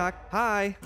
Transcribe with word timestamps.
knock. 0.00 0.14
Hi. 0.30 0.76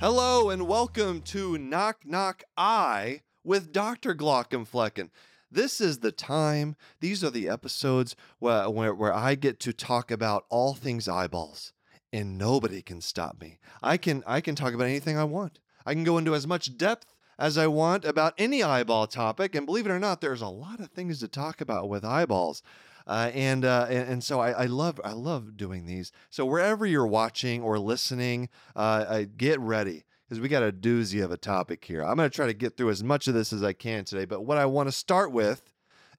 Hello 0.00 0.50
and 0.50 0.66
welcome 0.66 1.22
to 1.22 1.56
Knock 1.56 1.98
Knock 2.04 2.42
Eye 2.56 3.20
with 3.44 3.72
Dr. 3.72 4.16
Glaucomflecken. 4.16 5.10
This 5.48 5.80
is 5.80 6.00
the 6.00 6.10
time, 6.10 6.74
these 6.98 7.22
are 7.22 7.30
the 7.30 7.48
episodes 7.48 8.16
where, 8.40 8.68
where, 8.68 8.92
where 8.92 9.14
I 9.14 9.36
get 9.36 9.60
to 9.60 9.72
talk 9.72 10.10
about 10.10 10.46
all 10.50 10.74
things 10.74 11.06
eyeballs 11.06 11.72
and 12.12 12.36
nobody 12.36 12.82
can 12.82 13.00
stop 13.00 13.40
me. 13.40 13.60
I 13.80 13.98
can 13.98 14.24
I 14.26 14.40
can 14.40 14.56
talk 14.56 14.74
about 14.74 14.88
anything 14.88 15.16
I 15.16 15.22
want. 15.22 15.60
I 15.86 15.94
can 15.94 16.02
go 16.02 16.18
into 16.18 16.34
as 16.34 16.48
much 16.48 16.76
depth 16.76 17.14
as 17.38 17.56
I 17.56 17.68
want 17.68 18.04
about 18.04 18.34
any 18.36 18.64
eyeball 18.64 19.06
topic 19.06 19.54
and 19.54 19.64
believe 19.64 19.86
it 19.86 19.92
or 19.92 20.00
not 20.00 20.20
there's 20.20 20.42
a 20.42 20.48
lot 20.48 20.80
of 20.80 20.88
things 20.88 21.20
to 21.20 21.28
talk 21.28 21.60
about 21.60 21.88
with 21.88 22.04
eyeballs. 22.04 22.64
Uh, 23.06 23.30
and, 23.34 23.64
uh, 23.64 23.86
and 23.88 24.08
and 24.08 24.24
so 24.24 24.40
I, 24.40 24.50
I 24.50 24.64
love 24.66 25.00
I 25.04 25.12
love 25.12 25.56
doing 25.56 25.86
these. 25.86 26.10
So 26.28 26.44
wherever 26.44 26.84
you're 26.84 27.06
watching 27.06 27.62
or 27.62 27.78
listening, 27.78 28.48
uh, 28.74 29.04
I 29.08 29.24
get 29.24 29.60
ready 29.60 30.04
because 30.28 30.40
we 30.40 30.48
got 30.48 30.64
a 30.64 30.72
doozy 30.72 31.24
of 31.24 31.30
a 31.30 31.36
topic 31.36 31.84
here. 31.84 32.02
I'm 32.02 32.16
going 32.16 32.28
to 32.28 32.34
try 32.34 32.46
to 32.46 32.54
get 32.54 32.76
through 32.76 32.90
as 32.90 33.04
much 33.04 33.28
of 33.28 33.34
this 33.34 33.52
as 33.52 33.62
I 33.62 33.72
can 33.72 34.04
today. 34.04 34.24
But 34.24 34.44
what 34.44 34.58
I 34.58 34.66
want 34.66 34.88
to 34.88 34.92
start 34.92 35.30
with 35.30 35.62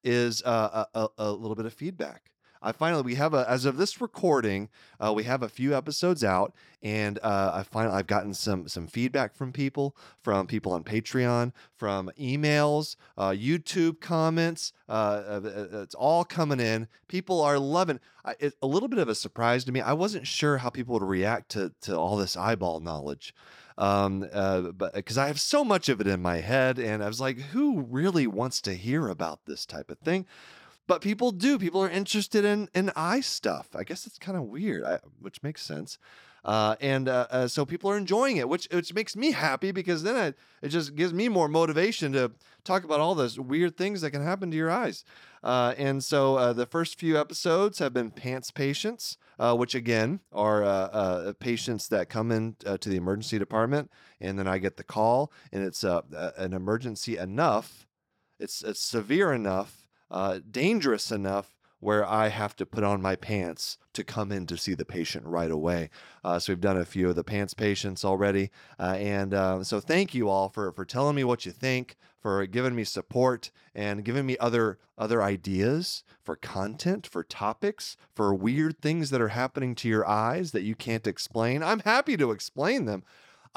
is 0.04 0.42
uh, 0.44 0.86
a, 0.94 1.08
a 1.18 1.32
little 1.32 1.56
bit 1.56 1.66
of 1.66 1.74
feedback. 1.74 2.32
I 2.62 2.72
finally 2.72 3.04
we 3.04 3.16
have 3.16 3.34
a 3.34 3.50
as 3.50 3.66
of 3.66 3.78
this 3.78 4.02
recording, 4.02 4.70
uh, 5.00 5.14
we 5.14 5.24
have 5.24 5.44
a 5.44 5.50
few 5.50 5.76
episodes 5.76 6.24
out, 6.24 6.54
and 6.82 7.20
uh, 7.24 7.52
I 7.56 7.64
finally 7.64 7.96
I've 7.96 8.08
gotten 8.08 8.34
some 8.34 8.68
some 8.68 8.88
feedback 8.88 9.36
from 9.36 9.52
people, 9.52 9.96
from 10.22 10.48
people 10.48 10.72
on 10.74 10.84
Patreon, 10.84 11.54
from 11.76 12.12
emails, 12.20 12.96
uh, 13.18 13.30
YouTube 13.30 14.00
comments. 14.00 14.74
Uh, 14.90 14.92
uh, 14.92 15.42
uh, 15.44 15.82
it's 15.82 15.96
all 15.96 16.24
coming 16.24 16.60
in. 16.60 16.88
People 17.08 17.42
are 17.42 17.60
loving. 17.60 18.00
I, 18.26 18.36
it's 18.40 18.56
a 18.62 18.68
little 18.68 18.90
bit 18.90 19.00
of 19.00 19.10
a 19.10 19.16
surprise 19.16 19.64
to 19.66 19.72
me. 19.72 19.82
I 19.82 19.94
wasn't 19.94 20.28
sure 20.28 20.58
how 20.58 20.70
people 20.70 20.94
would 20.94 21.04
react 21.04 21.50
to 21.50 21.74
to 21.82 21.98
all 21.98 22.18
this 22.18 22.36
eyeball 22.36 22.80
knowledge 22.80 23.34
um, 23.78 24.28
uh, 24.34 24.62
but 24.72 24.94
because 24.94 25.18
I 25.18 25.28
have 25.28 25.40
so 25.40 25.64
much 25.64 25.88
of 25.88 26.02
it 26.02 26.08
in 26.08 26.22
my 26.22 26.38
head, 26.38 26.80
and 26.80 27.04
I 27.04 27.08
was 27.08 27.22
like, 27.22 27.38
who 27.38 27.82
really 27.82 28.26
wants 28.26 28.62
to 28.62 28.74
hear 28.74 29.08
about 29.08 29.46
this 29.46 29.66
type 29.66 29.92
of 29.92 30.00
thing? 30.00 30.26
But 30.88 31.02
people 31.02 31.32
do. 31.32 31.60
People 31.60 31.84
are 31.84 31.90
interested 31.90 32.46
in 32.46 32.70
in 32.74 32.92
eye 32.96 33.22
stuff. 33.22 33.76
I 33.76 33.84
guess 33.84 34.08
it's 34.08 34.18
kind 34.18 34.38
of 34.38 34.44
weird, 34.44 34.84
I, 34.84 35.00
which 35.20 35.44
makes 35.44 35.62
sense. 35.62 36.00
Uh, 36.48 36.78
and 36.80 37.10
uh, 37.10 37.28
uh, 37.30 37.48
so 37.48 37.66
people 37.66 37.92
are 37.92 37.98
enjoying 37.98 38.38
it, 38.38 38.48
which 38.48 38.70
which 38.72 38.94
makes 38.94 39.18
me 39.18 39.32
happy 39.32 39.72
because 39.72 40.04
then 40.04 40.16
it, 40.16 40.38
it 40.62 40.70
just 40.70 40.96
gives 40.96 41.14
me 41.14 41.28
more 41.28 41.50
motivation 41.50 42.14
to 42.14 42.32
talk 42.64 42.86
about 42.86 43.02
all 43.02 43.14
those 43.16 43.38
weird 43.38 43.76
things 43.76 44.00
that 44.00 44.12
can 44.12 44.24
happen 44.24 44.50
to 44.50 44.56
your 44.56 44.72
eyes. 44.72 45.04
Uh, 45.44 45.74
and 45.78 46.04
so 46.04 46.38
uh, 46.38 46.54
the 46.54 46.66
first 46.66 46.98
few 46.98 47.20
episodes 47.20 47.80
have 47.80 47.94
been 47.94 48.12
pants 48.12 48.50
patients, 48.50 49.18
uh, 49.40 49.54
which 49.56 49.76
again 49.76 50.22
are 50.32 51.34
patients 51.40 51.90
that 51.90 52.10
come 52.10 52.32
in 52.32 52.56
to 52.64 52.90
the 52.90 52.96
emergency 52.96 53.38
department, 53.38 53.92
and 54.22 54.40
then 54.40 54.48
I 54.48 54.58
get 54.58 54.78
the 54.78 54.84
call, 54.84 55.32
and 55.52 55.64
it's 55.64 55.84
an 55.84 56.54
emergency 56.54 57.18
enough, 57.18 57.88
it's, 58.40 58.62
it's 58.64 58.82
severe 58.82 59.34
enough 59.34 59.87
uh, 60.10 60.40
dangerous 60.50 61.12
enough 61.12 61.58
where 61.80 62.06
I 62.06 62.30
have 62.30 62.56
to 62.56 62.66
put 62.66 62.84
on 62.84 63.02
my 63.02 63.16
pants 63.16 63.78
to 63.94 64.04
come 64.04 64.32
in 64.32 64.48
to 64.48 64.58
see 64.58 64.74
the 64.74 64.86
patient 64.86 65.26
right 65.26 65.52
away. 65.52 65.90
Uh, 66.24 66.40
so 66.40 66.52
we've 66.52 66.62
done 66.62 66.78
a 66.78 66.86
few 66.86 67.10
of 67.10 67.16
the 67.16 67.24
pants 67.24 67.54
patients 67.54 68.04
already, 68.04 68.50
uh, 68.80 68.96
and 68.98 69.34
uh, 69.34 69.64
so 69.64 69.80
thank 69.80 70.16
you 70.16 70.30
all 70.30 70.50
for 70.50 70.72
for 70.72 70.86
telling 70.86 71.16
me 71.16 71.24
what 71.24 71.46
you 71.46 71.52
think, 71.52 71.96
for 72.20 72.46
giving 72.48 72.76
me 72.76 72.84
support, 72.84 73.52
and 73.76 74.04
giving 74.04 74.26
me 74.26 74.38
other 74.40 74.80
other 74.98 75.22
ideas 75.22 76.04
for 76.24 76.36
content, 76.36 77.06
for 77.06 77.24
topics, 77.24 77.96
for 78.16 78.34
weird 78.34 78.82
things 78.82 79.12
that 79.12 79.22
are 79.22 79.30
happening 79.30 79.76
to 79.76 79.88
your 79.88 80.08
eyes 80.08 80.52
that 80.52 80.64
you 80.64 80.76
can't 80.76 81.06
explain. 81.06 81.62
I'm 81.62 81.82
happy 81.82 82.18
to 82.18 82.32
explain 82.32 82.86
them. 82.86 83.04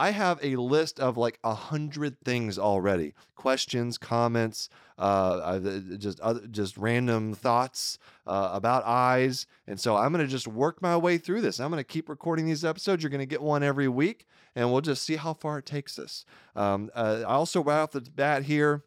I 0.00 0.12
have 0.12 0.40
a 0.42 0.56
list 0.56 0.98
of 0.98 1.18
like 1.18 1.38
a 1.44 1.52
hundred 1.52 2.18
things 2.24 2.58
already 2.58 3.12
questions, 3.34 3.98
comments, 3.98 4.70
uh, 4.98 5.58
just 5.98 6.18
other, 6.20 6.46
just 6.46 6.78
random 6.78 7.34
thoughts 7.34 7.98
uh, 8.26 8.48
about 8.54 8.82
eyes. 8.86 9.46
And 9.66 9.78
so 9.78 9.96
I'm 9.96 10.14
to 10.24 10.26
just 10.26 10.48
work 10.48 10.80
my 10.80 10.96
way 10.96 11.18
through 11.18 11.42
this. 11.42 11.60
I'm 11.60 11.70
to 11.84 11.84
keep 11.84 12.08
recording 12.08 12.46
these 12.46 12.64
episodes. 12.64 13.02
You're 13.02 13.10
to 13.20 13.26
get 13.26 13.42
one 13.42 13.62
every 13.62 13.88
week, 13.88 14.26
and 14.56 14.72
we'll 14.72 14.80
just 14.80 15.02
see 15.02 15.16
how 15.16 15.34
far 15.34 15.58
it 15.58 15.66
takes 15.66 15.98
us. 15.98 16.24
Um, 16.56 16.90
uh, 16.94 17.18
I 17.20 17.34
also, 17.34 17.62
right 17.62 17.80
off 17.82 17.90
the 17.90 18.00
bat 18.00 18.44
here, 18.44 18.82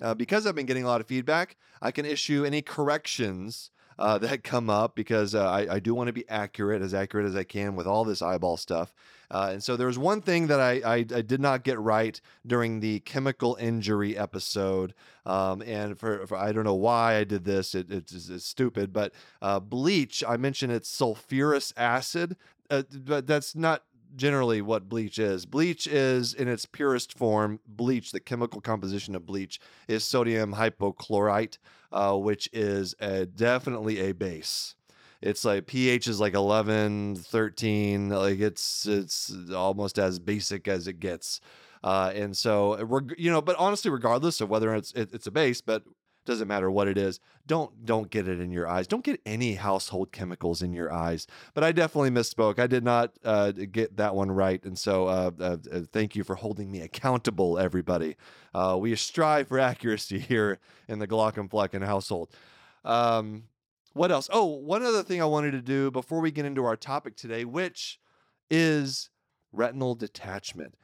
uh, 0.00 0.14
because 0.14 0.46
I've 0.46 0.54
been 0.54 0.64
getting 0.64 0.84
a 0.84 0.88
lot 0.88 1.02
of 1.02 1.06
feedback, 1.06 1.56
I 1.82 1.90
can 1.90 2.06
issue 2.06 2.46
any 2.46 2.62
corrections 2.62 3.70
uh, 3.98 4.18
that 4.18 4.44
come 4.44 4.70
up 4.70 4.94
because 4.94 5.34
uh, 5.34 5.48
I, 5.48 5.74
I, 5.74 5.80
do 5.80 5.94
want 5.94 6.06
to 6.06 6.12
be 6.12 6.28
accurate, 6.28 6.82
as 6.82 6.94
accurate 6.94 7.26
as 7.26 7.34
I 7.34 7.44
can 7.44 7.74
with 7.74 7.86
all 7.86 8.04
this 8.04 8.22
eyeball 8.22 8.56
stuff. 8.56 8.94
Uh, 9.30 9.50
and 9.52 9.62
so 9.62 9.76
there 9.76 9.86
was 9.86 9.98
one 9.98 10.22
thing 10.22 10.46
that 10.46 10.60
I, 10.60 10.80
I, 10.84 10.96
I, 10.96 11.22
did 11.22 11.40
not 11.40 11.64
get 11.64 11.78
right 11.78 12.18
during 12.46 12.80
the 12.80 13.00
chemical 13.00 13.56
injury 13.60 14.16
episode. 14.16 14.94
Um, 15.26 15.62
and 15.62 15.98
for, 15.98 16.26
for, 16.26 16.36
I 16.38 16.52
don't 16.52 16.64
know 16.64 16.74
why 16.74 17.16
I 17.16 17.24
did 17.24 17.44
this, 17.44 17.74
it, 17.74 17.90
it's, 17.90 18.28
it's, 18.28 18.46
stupid, 18.46 18.92
but 18.92 19.12
uh, 19.42 19.60
bleach, 19.60 20.24
I 20.26 20.36
mentioned 20.36 20.72
it's 20.72 20.90
sulfurous 20.90 21.72
acid. 21.76 22.36
Uh, 22.70 22.82
but 22.92 23.26
that's 23.26 23.54
not 23.54 23.82
generally 24.16 24.60
what 24.60 24.88
bleach 24.88 25.18
is. 25.18 25.46
Bleach 25.46 25.86
is, 25.86 26.34
in 26.34 26.48
its 26.48 26.66
purest 26.66 27.16
form, 27.16 27.60
bleach, 27.66 28.12
the 28.12 28.20
chemical 28.20 28.60
composition 28.60 29.14
of 29.14 29.26
bleach 29.26 29.60
is 29.86 30.04
sodium 30.04 30.54
hypochlorite, 30.54 31.58
uh, 31.92 32.16
which 32.16 32.48
is 32.52 32.94
a, 33.00 33.26
definitely 33.26 33.98
a 34.00 34.12
base. 34.12 34.74
It's 35.20 35.44
like 35.44 35.66
pH 35.66 36.06
is 36.06 36.20
like 36.20 36.34
11, 36.34 37.16
13, 37.16 38.08
like 38.10 38.38
it's 38.38 38.86
it's 38.86 39.34
almost 39.52 39.98
as 39.98 40.18
basic 40.18 40.68
as 40.68 40.86
it 40.86 41.00
gets. 41.00 41.40
Uh, 41.82 42.12
and 42.14 42.36
so, 42.36 42.84
we're 42.84 43.02
you 43.16 43.30
know, 43.30 43.40
but 43.40 43.56
honestly, 43.56 43.90
regardless 43.90 44.40
of 44.40 44.48
whether 44.48 44.74
it's 44.74 44.92
it, 44.92 45.10
it's 45.12 45.26
a 45.26 45.30
base, 45.30 45.60
but 45.60 45.82
doesn't 46.28 46.46
matter 46.46 46.70
what 46.70 46.86
it 46.86 46.96
is 46.96 47.18
don't 47.48 47.84
don't 47.84 48.10
get 48.10 48.28
it 48.28 48.38
in 48.38 48.52
your 48.52 48.68
eyes. 48.68 48.86
Don't 48.86 49.02
get 49.02 49.20
any 49.26 49.54
household 49.54 50.12
chemicals 50.12 50.62
in 50.62 50.72
your 50.72 50.92
eyes. 50.92 51.26
But 51.54 51.64
i 51.64 51.72
definitely 51.72 52.10
misspoke. 52.10 52.60
I 52.60 52.68
did 52.68 52.84
not 52.84 53.12
uh, 53.24 53.50
get 53.50 53.96
that 53.96 54.14
one 54.14 54.30
right. 54.30 54.62
And 54.62 54.78
so 54.78 55.08
uh, 55.08 55.30
uh, 55.40 55.56
uh 55.72 55.80
thank 55.90 56.14
you 56.14 56.22
for 56.22 56.36
holding 56.36 56.70
me 56.70 56.82
accountable 56.82 57.58
everybody. 57.58 58.16
Uh, 58.54 58.76
we 58.78 58.94
strive 58.94 59.48
for 59.48 59.58
accuracy 59.58 60.18
here 60.28 60.60
in 60.86 61.00
the 61.00 61.08
glaucomflecken 61.08 61.84
household. 61.84 62.28
Um, 62.84 63.44
what 63.94 64.12
else? 64.12 64.28
Oh 64.30 64.44
one 64.44 64.82
other 64.82 65.02
thing 65.02 65.20
i 65.20 65.24
wanted 65.24 65.52
to 65.52 65.62
do 65.62 65.90
before 65.90 66.20
we 66.20 66.30
get 66.30 66.44
into 66.44 66.64
our 66.64 66.76
topic 66.76 67.16
today 67.16 67.44
which 67.44 67.98
is 68.50 69.10
retinal 69.52 69.94
detachment 69.94 70.74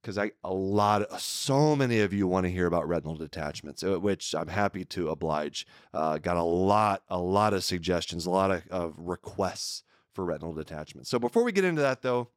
because 0.00 0.18
I 0.18 0.32
a 0.44 0.52
lot 0.52 1.02
of 1.02 1.20
so 1.20 1.76
many 1.76 2.00
of 2.00 2.12
you 2.12 2.26
want 2.26 2.44
to 2.44 2.50
hear 2.50 2.66
about 2.66 2.88
retinal 2.88 3.16
detachments, 3.16 3.82
uh, 3.82 3.98
which 4.00 4.34
I'm 4.34 4.48
happy 4.48 4.84
to 4.86 5.08
oblige. 5.08 5.66
Uh, 5.92 6.18
got 6.18 6.36
a 6.36 6.42
lot, 6.42 7.02
a 7.08 7.18
lot 7.18 7.54
of 7.54 7.64
suggestions, 7.64 8.26
a 8.26 8.30
lot 8.30 8.50
of, 8.50 8.66
of 8.68 8.94
requests 8.96 9.82
for 10.12 10.24
retinal 10.24 10.52
detachments. 10.52 11.10
So 11.10 11.18
before 11.18 11.44
we 11.44 11.52
get 11.52 11.64
into 11.64 11.82
that, 11.82 12.02
though, 12.02 12.28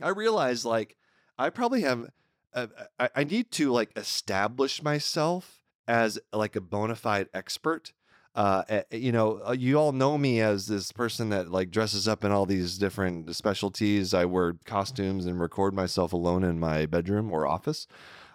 I 0.00 0.10
realize 0.10 0.64
like 0.64 0.96
I 1.38 1.50
probably 1.50 1.82
have, 1.82 2.10
uh, 2.52 2.66
I, 2.98 3.10
I 3.16 3.24
need 3.24 3.50
to 3.52 3.70
like 3.70 3.90
establish 3.96 4.82
myself 4.82 5.62
as 5.86 6.18
like 6.32 6.56
a 6.56 6.60
bona 6.60 6.96
fide 6.96 7.28
expert 7.34 7.92
uh, 8.34 8.64
eh, 8.68 8.82
eh, 8.90 8.96
you 8.96 9.12
know, 9.12 9.40
uh, 9.46 9.52
you 9.52 9.78
all 9.78 9.92
know 9.92 10.18
me 10.18 10.40
as 10.40 10.66
this 10.66 10.90
person 10.90 11.30
that 11.30 11.50
like 11.50 11.70
dresses 11.70 12.08
up 12.08 12.24
in 12.24 12.32
all 12.32 12.46
these 12.46 12.78
different 12.78 13.34
specialties. 13.34 14.12
I 14.12 14.24
wear 14.24 14.56
costumes 14.64 15.26
and 15.26 15.40
record 15.40 15.72
myself 15.72 16.12
alone 16.12 16.42
in 16.42 16.58
my 16.58 16.86
bedroom 16.86 17.30
or 17.32 17.46
office, 17.46 17.86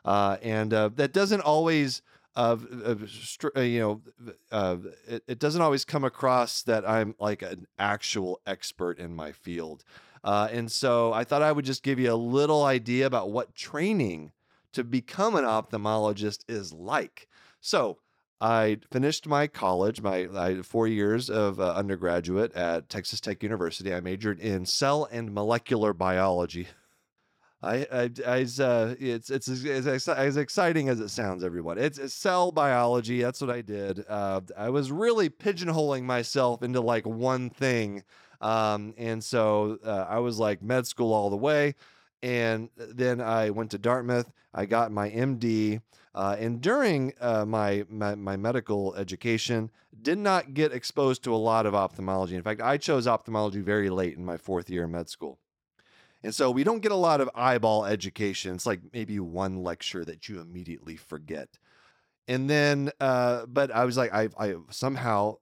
uh, 0.06 0.38
and 0.42 0.74
uh, 0.74 0.90
that 0.96 1.13
doesn't 1.13 1.42
always. 1.42 2.01
Uh, 2.36 2.56
you 3.57 3.80
know, 3.81 4.01
it, 5.07 5.24
it, 5.28 5.40
doesn't 5.40 5.62
always 5.62 5.84
come 5.84 6.06
across 6.06 6.62
that 6.62 6.88
I'm 6.88 7.16
like 7.19 7.42
an 7.42 7.68
actual 7.78 8.40
expert 8.48 8.98
in 8.98 9.13
my 9.13 9.34
field. 9.34 9.84
And 10.24 10.72
so 10.72 11.12
I 11.12 11.25
thought 11.25 11.42
I 11.42 11.51
would 11.51 11.66
just 11.66 11.84
give 11.84 12.00
you 12.00 12.13
a 12.13 12.16
little 12.16 12.63
idea 12.63 13.07
about 13.07 13.31
what 13.31 13.56
training 13.56 14.31
to 14.72 14.86
become 14.86 15.36
an 15.36 15.44
ophthalmologist 15.44 16.46
is 16.48 16.72
like. 16.72 17.28
So, 17.60 17.98
I 18.41 18.77
finished 18.89 19.27
my 19.27 19.47
college, 19.47 20.01
my 20.01 20.62
four 20.63 20.88
years 20.88 21.30
of 21.30 21.59
uh, 21.59 21.74
undergraduate 21.74 22.53
at 22.53 22.88
Texas 22.88 23.19
Tech 23.19 23.44
University. 23.44 23.94
I 23.94 24.00
majored 24.00 24.39
in 24.39 24.65
cell 24.65 25.07
and 25.12 25.33
molecular 25.33 25.94
biology. 25.94 26.68
I, 27.62 27.86
I, 27.91 28.09
I 28.25 28.47
uh, 28.63 28.95
it's 28.97 29.30
it's 29.30 29.50
as, 29.50 30.38
exciting 30.38 30.88
as 30.88 31.01
it 31.01 31.09
sounds, 31.09 31.44
everyone. 31.44 31.77
It's, 31.77 31.97
it's 31.97 32.13
cell 32.13 32.53
biology. 32.53 33.21
That's 33.21 33.41
what 33.41 33.50
I 33.50 33.59
did. 33.59 34.06
Uh, 34.07 34.39
I 34.57 34.69
was 34.69 34.94
really 34.94 35.30
pigeonholing 35.30 36.03
myself 36.03 36.63
into 36.63 36.80
like 36.80 37.06
one 37.06 37.50
thing, 37.50 38.03
um, 38.39 38.94
and 38.97 39.21
so 39.21 39.77
uh, 39.83 40.06
I 40.07 40.19
was 40.19 40.39
like 40.39 40.62
med 40.63 40.88
school 40.88 41.13
all 41.13 41.30
the 41.30 41.36
way. 41.36 41.75
and 42.21 42.69
then 42.77 43.19
I 43.19 43.50
went 43.50 43.71
to 43.71 43.77
Dartmouth. 43.77 44.31
I 44.53 44.65
got 44.65 44.91
my 44.94 45.09
MD, 45.09 45.81
uh, 46.16 46.36
and 46.40 46.62
during 46.62 47.14
uh, 47.22 47.46
my, 47.46 47.86
my 47.90 48.16
my 48.16 48.36
medical 48.36 48.96
education, 48.96 49.72
did 50.02 50.18
not 50.18 50.54
get 50.54 50.72
exposed 50.72 51.24
to 51.24 51.34
a 51.34 51.38
lot 51.38 51.66
of 51.66 51.76
ophthalmology. 51.76 52.36
In 52.36 52.44
fact, 52.44 52.62
I 52.62 52.78
chose 52.78 53.08
ophthalmology 53.08 53.62
very 53.62 53.90
late 53.90 54.18
in 54.18 54.26
my 54.26 54.38
fourth 54.38 54.70
year 54.70 54.86
of 54.86 54.90
med 54.90 55.10
school. 55.10 55.40
And 56.24 56.36
so 56.36 56.52
we 56.52 56.64
don't 56.64 56.82
get 56.82 56.92
a 56.92 56.96
lot 56.96 57.22
of 57.22 57.30
eyeball 57.34 57.86
education. 57.86 58.56
It's 58.56 58.66
like 58.66 58.82
maybe 58.94 59.20
one 59.20 59.64
lecture 59.64 60.04
that 60.06 60.28
you 60.28 60.42
immediately 60.42 60.98
forget. 60.98 61.58
And 62.28 62.50
then, 62.50 62.92
uh, 63.00 63.46
but 63.46 63.72
I 63.72 63.86
was 63.86 63.98
like, 63.98 64.14
I, 64.14 64.30
I 64.38 64.56
somehow 64.70 65.38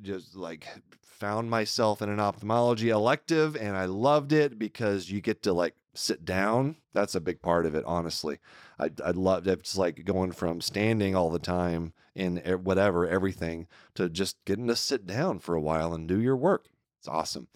just 0.00 0.34
like 0.34 0.66
found 1.02 1.50
myself 1.50 2.02
in 2.02 2.08
an 2.08 2.18
ophthalmology 2.18 2.88
elective 2.88 3.56
and 3.56 3.76
I 3.76 3.84
loved 3.84 4.32
it 4.32 4.58
because 4.58 5.10
you 5.10 5.20
get 5.20 5.42
to 5.44 5.52
like 5.52 5.74
sit 5.94 6.24
down. 6.24 6.76
That's 6.94 7.14
a 7.14 7.20
big 7.20 7.42
part 7.42 7.66
of 7.66 7.74
it, 7.74 7.84
honestly. 7.86 8.38
I, 8.82 8.90
I 9.04 9.10
loved 9.12 9.46
it. 9.46 9.60
It's 9.60 9.76
like 9.76 10.04
going 10.04 10.32
from 10.32 10.60
standing 10.60 11.14
all 11.14 11.30
the 11.30 11.38
time 11.38 11.92
in 12.14 12.36
whatever, 12.62 13.06
everything, 13.06 13.66
to 13.94 14.08
just 14.08 14.44
getting 14.44 14.68
to 14.68 14.76
sit 14.76 15.06
down 15.06 15.38
for 15.38 15.54
a 15.54 15.60
while 15.60 15.94
and 15.94 16.08
do 16.08 16.20
your 16.20 16.36
work. 16.36 16.66
It's 16.98 17.08
awesome. 17.08 17.48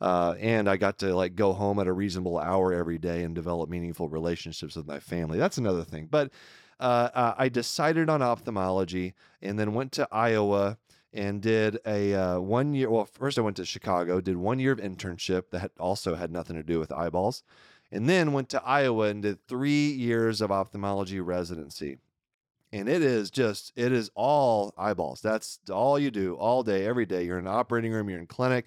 Uh, 0.00 0.34
and 0.40 0.68
I 0.68 0.76
got 0.76 0.98
to 0.98 1.14
like 1.14 1.34
go 1.34 1.52
home 1.52 1.78
at 1.78 1.86
a 1.86 1.92
reasonable 1.92 2.38
hour 2.38 2.72
every 2.72 2.98
day 2.98 3.22
and 3.22 3.34
develop 3.34 3.68
meaningful 3.68 4.08
relationships 4.08 4.76
with 4.76 4.86
my 4.86 4.98
family. 4.98 5.38
That's 5.38 5.58
another 5.58 5.84
thing. 5.84 6.08
But 6.10 6.32
uh, 6.78 7.10
uh, 7.14 7.34
I 7.36 7.50
decided 7.50 8.08
on 8.08 8.22
ophthalmology 8.22 9.14
and 9.42 9.58
then 9.58 9.74
went 9.74 9.92
to 9.92 10.08
Iowa 10.10 10.78
and 11.12 11.42
did 11.42 11.78
a 11.84 12.14
uh, 12.14 12.40
one 12.40 12.72
year. 12.72 12.88
Well, 12.88 13.04
first 13.04 13.38
I 13.38 13.42
went 13.42 13.56
to 13.56 13.64
Chicago, 13.66 14.20
did 14.20 14.36
one 14.36 14.58
year 14.58 14.72
of 14.72 14.78
internship 14.78 15.50
that 15.50 15.72
also 15.78 16.14
had 16.14 16.32
nothing 16.32 16.56
to 16.56 16.62
do 16.62 16.78
with 16.78 16.92
eyeballs, 16.92 17.42
and 17.90 18.08
then 18.08 18.32
went 18.32 18.48
to 18.50 18.62
Iowa 18.62 19.08
and 19.08 19.22
did 19.22 19.46
three 19.46 19.90
years 19.90 20.40
of 20.40 20.50
ophthalmology 20.50 21.20
residency. 21.20 21.98
And 22.72 22.88
it 22.88 23.02
is 23.02 23.30
just, 23.30 23.72
it 23.74 23.90
is 23.90 24.10
all 24.14 24.72
eyeballs. 24.78 25.20
That's 25.20 25.58
all 25.70 25.98
you 25.98 26.10
do 26.10 26.34
all 26.36 26.62
day, 26.62 26.86
every 26.86 27.06
day. 27.06 27.24
You're 27.24 27.38
in 27.38 27.46
an 27.46 27.52
operating 27.52 27.92
room, 27.92 28.08
you're 28.08 28.20
in 28.20 28.26
clinic, 28.26 28.66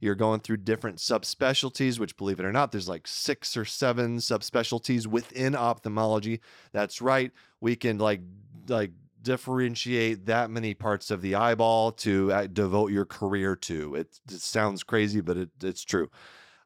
you're 0.00 0.16
going 0.16 0.40
through 0.40 0.58
different 0.58 0.98
subspecialties, 0.98 1.98
which, 1.98 2.16
believe 2.16 2.40
it 2.40 2.46
or 2.46 2.52
not, 2.52 2.72
there's 2.72 2.88
like 2.88 3.06
six 3.06 3.56
or 3.56 3.64
seven 3.64 4.18
subspecialties 4.18 5.06
within 5.06 5.54
ophthalmology. 5.54 6.40
That's 6.72 7.00
right. 7.00 7.30
We 7.60 7.76
can 7.76 7.98
like, 7.98 8.20
like, 8.68 8.90
differentiate 9.22 10.26
that 10.26 10.50
many 10.50 10.74
parts 10.74 11.10
of 11.10 11.22
the 11.22 11.34
eyeball 11.34 11.92
to 11.92 12.30
uh, 12.30 12.46
devote 12.46 12.92
your 12.92 13.06
career 13.06 13.56
to. 13.56 13.94
It, 13.94 14.20
it 14.30 14.40
sounds 14.42 14.82
crazy, 14.82 15.22
but 15.22 15.38
it, 15.38 15.48
it's 15.62 15.82
true. 15.82 16.10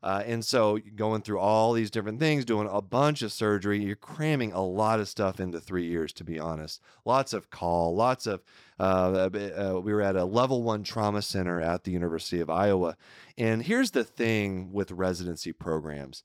Uh, 0.02 0.22
and 0.24 0.44
so 0.44 0.78
going 0.94 1.22
through 1.22 1.40
all 1.40 1.72
these 1.72 1.90
different 1.90 2.20
things, 2.20 2.44
doing 2.44 2.68
a 2.70 2.80
bunch 2.80 3.22
of 3.22 3.32
surgery, 3.32 3.82
you're 3.82 3.96
cramming 3.96 4.52
a 4.52 4.62
lot 4.62 5.00
of 5.00 5.08
stuff 5.08 5.40
into 5.40 5.58
three 5.58 5.86
years, 5.86 6.12
to 6.12 6.24
be 6.24 6.38
honest. 6.38 6.80
Lots 7.04 7.32
of 7.32 7.50
call, 7.50 7.94
lots 7.94 8.26
of. 8.26 8.42
Uh, 8.78 9.28
uh, 9.32 9.80
we 9.82 9.92
were 9.92 10.02
at 10.02 10.14
a 10.14 10.24
level 10.24 10.62
one 10.62 10.84
trauma 10.84 11.20
center 11.20 11.60
at 11.60 11.82
the 11.82 11.90
University 11.90 12.40
of 12.40 12.48
Iowa. 12.48 12.96
And 13.36 13.62
here's 13.62 13.90
the 13.90 14.04
thing 14.04 14.72
with 14.72 14.92
residency 14.92 15.52
programs 15.52 16.22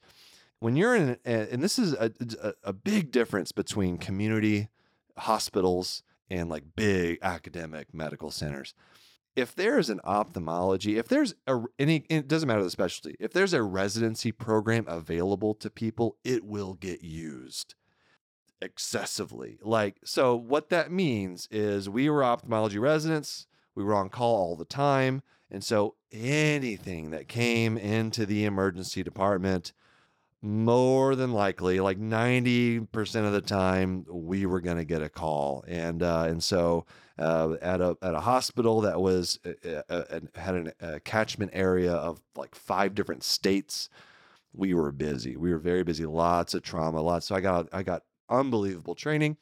when 0.63 0.77
you're 0.77 0.95
in, 0.95 1.17
and 1.25 1.61
this 1.61 1.77
is 1.77 1.91
a, 1.93 2.09
a, 2.41 2.53
a 2.63 2.73
big 2.73 3.11
difference 3.11 3.51
between 3.51 3.97
community 3.97 4.69
hospitals 5.17 6.03
and 6.29 6.49
like 6.49 6.63
big 6.75 7.19
academic 7.21 7.93
medical 7.93 8.31
centers 8.31 8.73
if 9.35 9.55
there's 9.55 9.89
an 9.89 9.99
ophthalmology, 10.03 10.97
if 10.97 11.07
there's 11.07 11.33
a, 11.47 11.61
any, 11.79 12.05
it 12.09 12.27
doesn't 12.27 12.47
matter 12.47 12.63
the 12.63 12.69
specialty, 12.69 13.15
if 13.19 13.33
there's 13.33 13.53
a 13.53 13.63
residency 13.63 14.31
program 14.31 14.85
available 14.87 15.55
to 15.55 15.69
people, 15.69 16.17
it 16.23 16.43
will 16.43 16.75
get 16.75 17.01
used 17.01 17.75
excessively. 18.61 19.57
Like, 19.61 19.97
so 20.05 20.35
what 20.35 20.69
that 20.69 20.91
means 20.91 21.47
is 21.51 21.89
we 21.89 22.09
were 22.09 22.23
ophthalmology 22.23 22.79
residents, 22.79 23.47
we 23.75 23.83
were 23.83 23.95
on 23.95 24.09
call 24.09 24.35
all 24.35 24.55
the 24.55 24.65
time. 24.65 25.23
And 25.49 25.63
so 25.63 25.95
anything 26.11 27.11
that 27.11 27.27
came 27.27 27.77
into 27.77 28.25
the 28.25 28.45
emergency 28.45 29.03
department, 29.03 29.73
more 30.41 31.15
than 31.15 31.31
likely, 31.31 31.79
like 31.79 31.99
90% 31.99 33.25
of 33.25 33.31
the 33.31 33.41
time, 33.41 34.05
we 34.09 34.45
were 34.45 34.61
going 34.61 34.77
to 34.77 34.83
get 34.83 35.01
a 35.01 35.09
call. 35.09 35.63
And, 35.67 36.03
uh, 36.03 36.25
and 36.27 36.43
so, 36.43 36.85
uh, 37.19 37.55
at 37.61 37.81
a 37.81 37.97
at 38.01 38.13
a 38.13 38.19
hospital 38.19 38.81
that 38.81 38.99
was 38.99 39.39
uh, 39.45 39.81
uh, 39.89 39.93
uh 40.09 40.19
had 40.35 40.55
an, 40.55 40.71
a 40.81 40.99
catchment 40.99 41.51
area 41.53 41.93
of 41.93 42.21
like 42.35 42.55
five 42.55 42.95
different 42.95 43.23
states. 43.23 43.89
We 44.53 44.73
were 44.73 44.91
busy. 44.91 45.35
We 45.35 45.51
were 45.51 45.59
very 45.59 45.83
busy. 45.83 46.05
Lots 46.05 46.53
of 46.53 46.63
trauma. 46.63 47.01
Lots. 47.01 47.27
So 47.27 47.35
I 47.35 47.41
got 47.41 47.69
I 47.71 47.83
got 47.83 48.03
unbelievable 48.29 48.95
training. 48.95 49.37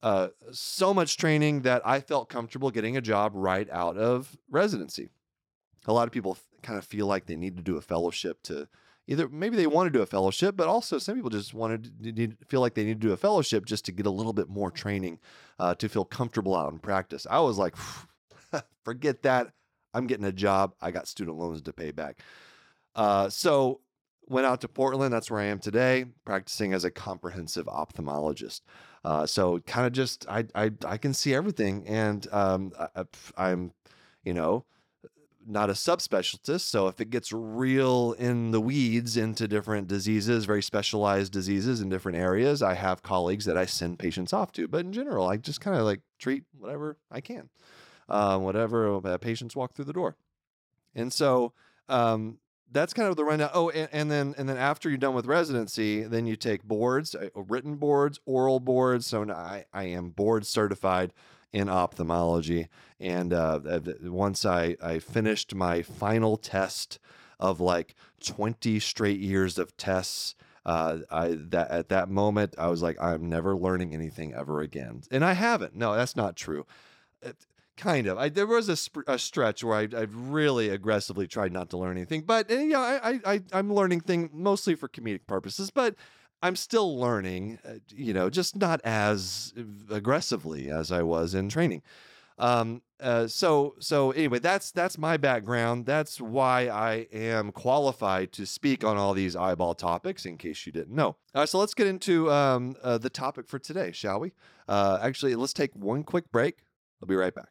Uh, 0.00 0.28
so 0.52 0.94
much 0.94 1.16
training 1.16 1.62
that 1.62 1.82
I 1.84 2.00
felt 2.00 2.28
comfortable 2.28 2.70
getting 2.70 2.96
a 2.96 3.00
job 3.00 3.32
right 3.34 3.68
out 3.70 3.96
of 3.96 4.36
residency. 4.48 5.08
A 5.86 5.92
lot 5.92 6.06
of 6.06 6.12
people 6.12 6.38
kind 6.62 6.78
of 6.78 6.84
feel 6.84 7.06
like 7.06 7.26
they 7.26 7.34
need 7.34 7.56
to 7.56 7.62
do 7.62 7.76
a 7.76 7.80
fellowship 7.80 8.42
to 8.44 8.68
either 9.08 9.28
maybe 9.28 9.56
they 9.56 9.66
want 9.66 9.86
to 9.86 9.98
do 9.98 10.02
a 10.02 10.06
fellowship, 10.06 10.56
but 10.56 10.68
also 10.68 10.98
some 10.98 11.16
people 11.16 11.30
just 11.30 11.54
wanted 11.54 12.04
to 12.04 12.12
need, 12.12 12.36
feel 12.46 12.60
like 12.60 12.74
they 12.74 12.84
need 12.84 13.00
to 13.00 13.06
do 13.08 13.12
a 13.12 13.16
fellowship 13.16 13.64
just 13.64 13.84
to 13.86 13.92
get 13.92 14.06
a 14.06 14.10
little 14.10 14.34
bit 14.34 14.48
more 14.48 14.70
training 14.70 15.18
uh, 15.58 15.74
to 15.74 15.88
feel 15.88 16.04
comfortable 16.04 16.54
out 16.54 16.70
in 16.70 16.78
practice. 16.78 17.26
I 17.28 17.40
was 17.40 17.58
like, 17.58 17.74
forget 18.84 19.22
that. 19.22 19.52
I'm 19.94 20.06
getting 20.06 20.26
a 20.26 20.32
job. 20.32 20.74
I 20.80 20.90
got 20.90 21.08
student 21.08 21.38
loans 21.38 21.62
to 21.62 21.72
pay 21.72 21.90
back. 21.90 22.20
Uh, 22.94 23.30
so 23.30 23.80
went 24.28 24.46
out 24.46 24.60
to 24.60 24.68
Portland. 24.68 25.12
That's 25.12 25.30
where 25.30 25.40
I 25.40 25.46
am 25.46 25.58
today, 25.58 26.04
practicing 26.26 26.74
as 26.74 26.84
a 26.84 26.90
comprehensive 26.90 27.66
ophthalmologist. 27.66 28.60
Uh, 29.04 29.24
so 29.24 29.58
kind 29.60 29.86
of 29.86 29.92
just 29.92 30.26
I, 30.28 30.44
I 30.54 30.70
I 30.84 30.98
can 30.98 31.14
see 31.14 31.34
everything, 31.34 31.86
and 31.86 32.26
um, 32.32 32.72
I, 32.78 33.04
I'm 33.36 33.72
you 34.22 34.34
know 34.34 34.66
not 35.48 35.70
a 35.70 35.72
subspecialist. 35.72 36.60
So 36.60 36.88
if 36.88 37.00
it 37.00 37.10
gets 37.10 37.32
real 37.32 38.12
in 38.18 38.50
the 38.50 38.60
weeds 38.60 39.16
into 39.16 39.48
different 39.48 39.88
diseases, 39.88 40.44
very 40.44 40.62
specialized 40.62 41.32
diseases 41.32 41.80
in 41.80 41.88
different 41.88 42.18
areas, 42.18 42.62
I 42.62 42.74
have 42.74 43.02
colleagues 43.02 43.46
that 43.46 43.56
I 43.56 43.66
send 43.66 43.98
patients 43.98 44.32
off 44.32 44.52
to. 44.52 44.68
But 44.68 44.84
in 44.84 44.92
general, 44.92 45.26
I 45.26 45.38
just 45.38 45.60
kind 45.60 45.76
of 45.76 45.84
like 45.84 46.00
treat 46.18 46.44
whatever 46.58 46.98
I 47.10 47.20
can, 47.20 47.48
uh, 48.08 48.38
whatever 48.38 49.00
patients 49.18 49.56
walk 49.56 49.74
through 49.74 49.86
the 49.86 49.92
door. 49.92 50.16
And 50.94 51.12
so 51.12 51.52
um, 51.88 52.38
that's 52.70 52.92
kind 52.92 53.08
of 53.08 53.16
the 53.16 53.24
rundown. 53.24 53.50
Oh, 53.54 53.70
and, 53.70 53.88
and, 53.92 54.10
then 54.10 54.34
and 54.36 54.48
then 54.48 54.56
after 54.56 54.88
you're 54.88 54.98
done 54.98 55.14
with 55.14 55.26
residency, 55.26 56.02
then 56.02 56.26
you 56.26 56.36
take 56.36 56.62
boards, 56.62 57.14
uh, 57.14 57.28
written 57.34 57.76
boards, 57.76 58.20
oral 58.26 58.60
boards. 58.60 59.06
So 59.06 59.28
I, 59.30 59.64
I 59.72 59.84
am 59.84 60.10
board 60.10 60.46
certified 60.46 61.12
in 61.52 61.68
ophthalmology. 61.68 62.68
And 63.00 63.32
uh, 63.32 63.60
once 64.02 64.44
I, 64.44 64.76
I 64.82 64.98
finished 64.98 65.54
my 65.54 65.82
final 65.82 66.36
test 66.36 66.98
of 67.40 67.60
like 67.60 67.94
20 68.24 68.80
straight 68.80 69.20
years 69.20 69.58
of 69.58 69.76
tests, 69.76 70.34
uh, 70.66 70.98
I 71.10 71.38
that 71.48 71.70
at 71.70 71.88
that 71.88 72.10
moment 72.10 72.54
I 72.58 72.68
was 72.68 72.82
like, 72.82 73.00
I'm 73.00 73.28
never 73.28 73.56
learning 73.56 73.94
anything 73.94 74.34
ever 74.34 74.60
again, 74.60 75.02
and 75.10 75.24
I 75.24 75.32
haven't. 75.32 75.74
No, 75.74 75.94
that's 75.94 76.14
not 76.16 76.36
true. 76.36 76.66
It, 77.22 77.36
kind 77.78 78.06
of. 78.06 78.18
I, 78.18 78.28
there 78.28 78.46
was 78.46 78.68
a, 78.68 78.76
sp- 78.76 79.06
a 79.06 79.18
stretch 79.18 79.64
where 79.64 79.78
I, 79.78 79.88
I 79.96 80.06
really 80.10 80.68
aggressively 80.68 81.26
tried 81.26 81.52
not 81.52 81.70
to 81.70 81.78
learn 81.78 81.96
anything, 81.96 82.22
but 82.22 82.50
and, 82.50 82.68
yeah, 82.68 82.80
I, 83.02 83.20
I 83.24 83.42
I'm 83.52 83.72
learning 83.72 84.00
things 84.00 84.30
mostly 84.34 84.74
for 84.74 84.88
comedic 84.88 85.26
purposes, 85.26 85.70
but 85.70 85.94
I'm 86.40 86.56
still 86.56 86.98
learning, 86.98 87.58
uh, 87.64 87.74
you 87.88 88.12
know, 88.12 88.30
just 88.30 88.56
not 88.56 88.80
as 88.84 89.52
aggressively 89.90 90.70
as 90.70 90.92
I 90.92 91.02
was 91.02 91.34
in 91.34 91.48
training. 91.48 91.82
Um, 92.38 92.82
uh, 93.00 93.26
so 93.26 93.74
so 93.80 94.12
anyway, 94.12 94.38
that's 94.38 94.70
that's 94.70 94.96
my 94.96 95.16
background. 95.16 95.86
That's 95.86 96.20
why 96.20 96.68
I 96.68 97.08
am 97.12 97.50
qualified 97.50 98.32
to 98.32 98.46
speak 98.46 98.84
on 98.84 98.96
all 98.96 99.14
these 99.14 99.34
eyeball 99.34 99.74
topics. 99.74 100.24
In 100.24 100.36
case 100.36 100.64
you 100.64 100.70
didn't 100.70 100.94
know. 100.94 101.06
All 101.34 101.42
right, 101.42 101.48
so 101.48 101.58
let's 101.58 101.74
get 101.74 101.88
into 101.88 102.30
um, 102.30 102.76
uh, 102.82 102.98
the 102.98 103.10
topic 103.10 103.48
for 103.48 103.58
today, 103.58 103.90
shall 103.90 104.20
we? 104.20 104.32
Uh, 104.68 104.98
actually, 105.02 105.34
let's 105.34 105.52
take 105.52 105.74
one 105.74 106.04
quick 106.04 106.30
break. 106.30 106.58
I'll 107.02 107.08
be 107.08 107.16
right 107.16 107.34
back. 107.34 107.48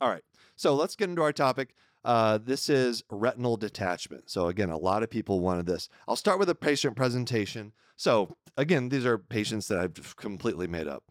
All 0.00 0.08
right, 0.08 0.22
so 0.56 0.74
let's 0.74 0.96
get 0.96 1.08
into 1.08 1.22
our 1.22 1.32
topic. 1.32 1.74
Uh, 2.04 2.38
this 2.38 2.68
is 2.68 3.02
retinal 3.10 3.56
detachment. 3.56 4.30
So, 4.30 4.46
again, 4.46 4.70
a 4.70 4.78
lot 4.78 5.02
of 5.02 5.10
people 5.10 5.40
wanted 5.40 5.66
this. 5.66 5.88
I'll 6.06 6.16
start 6.16 6.38
with 6.38 6.48
a 6.48 6.54
patient 6.54 6.96
presentation. 6.96 7.72
So, 7.96 8.36
again, 8.56 8.88
these 8.88 9.04
are 9.04 9.18
patients 9.18 9.68
that 9.68 9.78
I've 9.78 10.16
completely 10.16 10.66
made 10.66 10.86
up. 10.86 11.04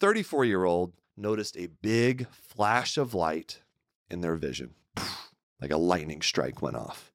34 0.00 0.44
year 0.44 0.64
old 0.64 0.92
noticed 1.16 1.56
a 1.56 1.68
big 1.82 2.28
flash 2.30 2.96
of 2.96 3.14
light 3.14 3.62
in 4.10 4.20
their 4.20 4.36
vision, 4.36 4.74
like 5.60 5.72
a 5.72 5.76
lightning 5.76 6.22
strike 6.22 6.62
went 6.62 6.76
off. 6.76 7.12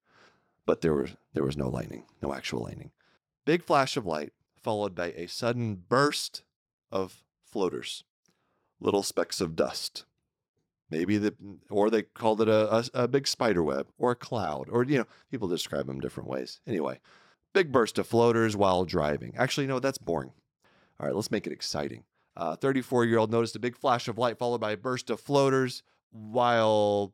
But 0.66 0.82
there 0.82 0.94
was, 0.94 1.16
there 1.34 1.44
was 1.44 1.58
no 1.58 1.70
lightning, 1.70 2.06
no 2.22 2.34
actual 2.34 2.64
lightning. 2.64 2.92
Big 3.46 3.64
flash 3.64 3.96
of 3.96 4.06
light, 4.06 4.34
followed 4.62 4.94
by 4.94 5.12
a 5.12 5.28
sudden 5.28 5.76
burst 5.88 6.44
of 6.92 7.24
floaters, 7.46 8.04
little 8.82 9.04
specks 9.04 9.40
of 9.40 9.56
dust 9.56 10.04
Maybe 10.90 11.18
the, 11.18 11.36
or 11.70 11.90
they 11.90 12.04
called 12.04 12.42
it 12.42 12.48
a, 12.48 12.78
a, 12.78 13.04
a 13.04 13.08
big 13.08 13.28
spider 13.28 13.62
web 13.62 13.88
or 13.98 14.12
a 14.12 14.16
cloud, 14.16 14.68
or, 14.70 14.84
you 14.84 15.00
know, 15.00 15.06
people 15.30 15.48
describe 15.48 15.88
them 15.88 16.00
different 16.00 16.30
ways. 16.30 16.62
Anyway, 16.66 17.00
big 17.54 17.72
burst 17.72 17.98
of 17.98 18.08
floaters 18.08 18.56
while 18.56 18.86
driving. 18.86 19.34
Actually, 19.38 19.68
no, 19.68 19.80
that's 19.80 19.98
boring. 19.98 20.32
All 21.00 21.06
right, 21.06 21.16
let's 21.16 21.32
make 21.32 21.46
it 21.46 21.54
exciting. 21.54 22.04
34 22.38 23.02
uh, 23.02 23.06
year 23.06 23.18
old 23.18 23.32
noticed 23.32 23.56
a 23.56 23.60
big 23.60 23.76
flash 23.76 24.08
of 24.08 24.18
light 24.18 24.38
followed 24.38 24.62
by 24.62 24.72
a 24.72 24.78
burst 24.78 25.10
of 25.10 25.20
floaters 25.20 25.84
while 26.12 27.14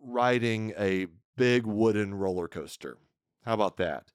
riding 0.00 0.72
a 0.78 1.06
big 1.36 1.66
wooden 1.66 2.14
roller 2.14 2.48
coaster. 2.48 2.98
How 3.44 3.54
about 3.54 3.76
that? 3.78 4.12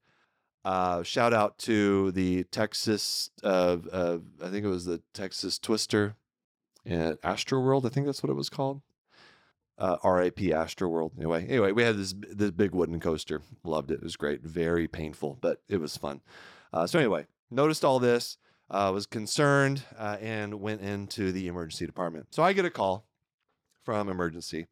Uh, 0.63 1.03
shout 1.03 1.33
out 1.33 1.57
to 1.59 2.11
the 2.11 2.43
Texas, 2.45 3.29
uh, 3.43 3.77
I 3.93 4.49
think 4.49 4.65
it 4.65 4.69
was 4.69 4.85
the 4.85 5.01
Texas 5.13 5.59
Twister 5.59 6.15
at 6.85 7.17
Astro 7.23 7.59
World. 7.59 7.85
I 7.85 7.89
think 7.89 8.05
that's 8.05 8.23
what 8.23 8.29
it 8.29 8.35
was 8.35 8.49
called. 8.49 8.81
Uh, 9.77 9.97
RIP 10.03 10.53
Astro 10.53 10.87
World. 10.87 11.11
Anyway, 11.17 11.45
anyway, 11.47 11.71
we 11.71 11.83
had 11.83 11.97
this 11.97 12.13
this 12.17 12.51
big 12.51 12.73
wooden 12.73 12.99
coaster. 12.99 13.41
Loved 13.63 13.91
it. 13.91 13.95
It 13.95 14.03
was 14.03 14.15
great. 14.15 14.41
Very 14.41 14.87
painful, 14.87 15.37
but 15.41 15.61
it 15.67 15.81
was 15.81 15.97
fun. 15.97 16.21
Uh, 16.71 16.87
so 16.87 16.97
anyway, 16.97 17.27
noticed 17.51 17.83
all 17.83 17.99
this. 17.99 18.37
Uh, 18.67 18.89
was 18.91 19.05
concerned 19.05 19.83
uh, 19.95 20.17
and 20.19 20.55
went 20.59 20.81
into 20.81 21.31
the 21.31 21.47
emergency 21.47 21.85
department. 21.85 22.25
So 22.31 22.41
I 22.41 22.51
get 22.51 22.65
a 22.65 22.71
call 22.71 23.05
from 23.83 24.09
emergency, 24.09 24.65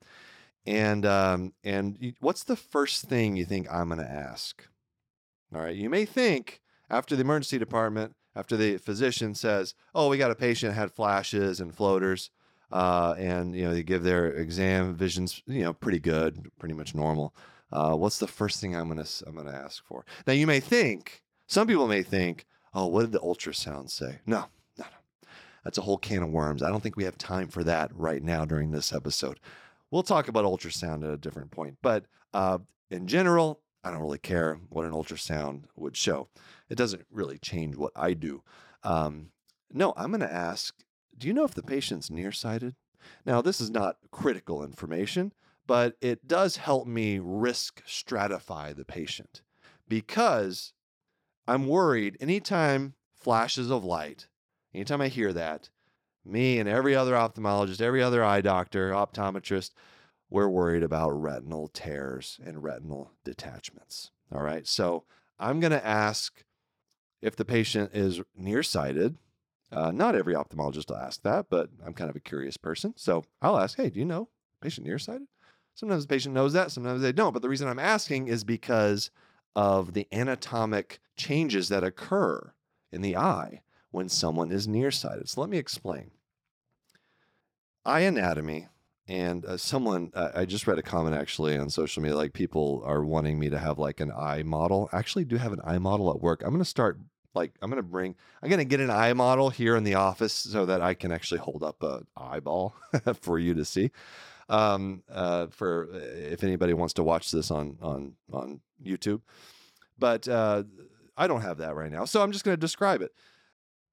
and 0.66 1.06
um, 1.06 1.54
and 1.64 2.16
what's 2.20 2.44
the 2.44 2.56
first 2.56 3.04
thing 3.06 3.36
you 3.36 3.46
think 3.46 3.68
I'm 3.72 3.90
going 3.90 4.00
to 4.00 4.10
ask? 4.10 4.68
All 5.54 5.62
right, 5.62 5.76
you 5.76 5.92
may 5.92 6.06
think 6.06 6.62
after 6.90 7.16
the 7.16 7.22
emergency 7.22 7.60
department, 7.60 8.16
after 8.36 8.58
the 8.58 8.78
physician 8.78 9.36
says, 9.36 9.76
"Oh, 9.94 10.10
we 10.10 10.18
got 10.18 10.32
a 10.32 10.36
patient 10.36 10.74
had 10.74 10.92
flashes 10.92 11.60
and 11.60 11.76
floaters," 11.76 12.30
uh, 12.72 13.16
and 13.18 13.56
you 13.56 13.64
know 13.64 13.74
they 13.74 13.84
give 13.84 14.04
their 14.04 14.28
exam 14.28 14.96
visions, 14.96 15.42
you 15.46 15.64
know, 15.64 15.74
pretty 15.74 16.00
good, 16.00 16.52
pretty 16.60 16.76
much 16.76 16.96
normal. 16.96 17.34
Uh, 17.72 17.96
what's 17.96 18.20
the 18.20 18.28
first 18.28 18.60
thing 18.60 18.76
I'm 18.76 18.88
gonna 18.88 19.06
I'm 19.26 19.36
gonna 19.36 19.52
ask 19.52 19.86
for? 19.86 20.06
Now 20.28 20.34
you 20.34 20.48
may 20.48 20.60
think, 20.60 21.24
some 21.48 21.68
people 21.68 21.88
may 21.88 22.04
think, 22.04 22.46
"Oh, 22.74 22.88
what 22.88 23.02
did 23.02 23.12
the 23.12 23.20
ultrasound 23.20 23.90
say?" 23.90 24.20
No, 24.26 24.46
no, 24.78 24.86
no. 24.86 25.28
That's 25.64 25.78
a 25.78 25.82
whole 25.82 25.98
can 25.98 26.24
of 26.24 26.30
worms. 26.30 26.62
I 26.64 26.70
don't 26.70 26.82
think 26.82 26.98
we 26.98 27.06
have 27.06 27.18
time 27.18 27.48
for 27.48 27.64
that 27.64 27.92
right 27.96 28.22
now 28.22 28.46
during 28.46 28.72
this 28.72 28.94
episode. 28.94 29.40
We'll 29.92 30.04
talk 30.04 30.28
about 30.28 30.46
ultrasound 30.46 31.04
at 31.04 31.12
a 31.12 31.18
different 31.18 31.52
point, 31.52 31.78
but 31.82 32.06
uh, 32.34 32.58
in 32.90 33.08
general, 33.08 33.60
I 33.84 33.92
don't 33.92 34.02
really 34.02 34.20
care 34.20 34.60
what 34.70 34.86
an 34.86 34.92
ultrasound 34.92 35.64
would 35.76 35.98
show. 35.98 36.30
It 36.70 36.76
doesn't 36.76 37.06
really 37.12 37.38
change 37.38 37.76
what 37.76 37.92
I 37.96 38.14
do. 38.14 38.44
Um, 38.84 39.30
no, 39.72 39.94
I'm 39.98 40.12
going 40.12 40.22
to 40.22 40.34
ask 40.34 40.76
Do 41.18 41.28
you 41.28 41.34
know 41.34 41.44
if 41.44 41.54
the 41.54 41.64
patient's 41.64 42.10
nearsighted? 42.10 42.76
Now, 43.26 43.42
this 43.42 43.60
is 43.60 43.70
not 43.70 43.98
critical 44.12 44.64
information, 44.64 45.34
but 45.68 45.98
it 46.02 46.28
does 46.28 46.58
help 46.58 46.88
me 46.88 47.20
risk 47.20 47.84
stratify 47.86 48.76
the 48.76 48.86
patient 48.86 49.42
because 49.88 50.74
I'm 51.48 51.68
worried 51.68 52.18
anytime 52.22 52.94
flashes 53.14 53.70
of 53.70 53.84
light, 53.84 54.28
anytime 54.74 55.02
I 55.02 55.10
hear 55.10 55.34
that, 55.34 55.70
me 56.26 56.60
and 56.60 56.70
every 56.70 56.96
other 56.96 57.14
ophthalmologist, 57.14 57.82
every 57.82 58.02
other 58.02 58.24
eye 58.24 58.42
doctor, 58.42 58.92
optometrist, 58.92 59.72
we're 60.34 60.50
worried 60.50 60.82
about 60.82 61.12
retinal 61.12 61.68
tears 61.68 62.40
and 62.44 62.64
retinal 62.64 63.12
detachments. 63.24 64.10
All 64.34 64.42
right. 64.42 64.68
So 64.68 65.04
I'm 65.38 65.60
going 65.60 65.72
to 65.72 65.86
ask 65.86 66.44
if 67.22 67.36
the 67.36 67.46
patient 67.46 67.92
is 67.94 68.20
nearsighted. 68.36 69.18
Uh, 69.72 69.92
not 69.92 70.16
every 70.16 70.34
ophthalmologist 70.34 70.90
will 70.90 70.98
ask 70.98 71.22
that, 71.22 71.46
but 71.52 71.70
I'm 71.86 71.94
kind 71.94 72.10
of 72.10 72.16
a 72.16 72.20
curious 72.20 72.58
person. 72.58 72.96
So 72.98 73.26
I'll 73.44 73.60
ask, 73.60 73.78
hey, 73.78 73.92
do 73.92 74.00
you 74.00 74.06
know 74.06 74.28
patient 74.60 74.88
nearsighted? 74.88 75.28
Sometimes 75.76 76.04
the 76.04 76.14
patient 76.16 76.34
knows 76.34 76.54
that, 76.54 76.72
sometimes 76.72 77.04
they 77.04 77.12
don't. 77.12 77.34
But 77.34 77.44
the 77.44 77.50
reason 77.50 77.68
I'm 77.68 77.78
asking 77.78 78.28
is 78.28 78.44
because 78.44 79.12
of 79.56 79.94
the 79.94 80.08
anatomic 80.12 81.00
changes 81.16 81.70
that 81.70 81.84
occur 81.84 82.54
in 82.92 83.04
the 83.04 83.16
eye 83.16 83.62
when 83.92 84.10
someone 84.10 84.52
is 84.52 84.68
nearsighted. 84.68 85.30
So 85.30 85.42
let 85.42 85.50
me 85.52 85.60
explain. 85.60 86.10
Eye 87.86 88.02
anatomy 88.02 88.70
and 89.08 89.46
uh, 89.46 89.58
someone, 89.58 90.12
uh, 90.14 90.30
I 90.34 90.46
just 90.46 90.66
read 90.66 90.80
a 90.80 90.84
comment 90.84 91.16
actually 91.16 91.58
on 91.58 91.70
social 91.70 92.02
media, 92.02 92.16
like 92.16 92.34
people 92.34 92.82
are 92.86 93.04
wanting 93.04 93.38
me 93.38 93.50
to 93.50 93.60
have 93.60 93.78
like 93.78 94.00
an 94.00 94.12
eye 94.12 94.44
model. 94.44 94.90
I 94.94 95.00
actually 95.00 95.26
do 95.26 95.36
have 95.38 95.52
an 95.52 95.60
eye 95.64 95.78
model 95.78 96.10
at 96.10 96.22
work. 96.22 96.42
I'm 96.44 96.52
going 96.52 96.60
to 96.60 96.66
start 96.66 97.00
like, 97.36 97.54
I'm 97.62 97.70
going 97.70 97.82
to 97.82 97.88
bring, 97.88 98.16
I'm 98.42 98.50
going 98.50 98.60
to 98.60 98.66
get 98.66 98.80
an 98.80 98.90
eye 98.90 99.14
model 99.14 99.50
here 99.50 99.76
in 99.76 99.84
the 99.84 99.96
office 99.96 100.34
so 100.34 100.66
that 100.66 100.82
I 100.82 100.94
can 100.94 101.12
actually 101.12 101.40
hold 101.40 101.64
up 101.64 101.84
a 101.84 102.04
eyeball 102.16 102.76
for 103.22 103.40
you 103.40 103.54
to 103.56 103.66
see. 103.66 103.92
Um, 104.50 105.04
uh, 105.10 105.48
for 105.48 105.90
uh, 105.94 105.98
if 105.98 106.44
anybody 106.44 106.74
wants 106.74 106.94
to 106.96 107.04
watch 107.04 107.32
this 107.32 107.50
on, 107.50 107.78
on, 107.82 108.14
on 108.32 108.60
YouTube, 108.86 109.22
but, 109.98 110.28
uh, 110.28 110.64
I 111.16 111.28
don't 111.28 111.42
have 111.42 111.58
that 111.60 111.76
right 111.76 111.92
now. 111.92 112.06
So 112.06 112.22
I'm 112.22 112.32
just 112.32 112.44
going 112.44 112.54
to 112.54 112.60
describe 112.60 113.02
it. 113.02 113.14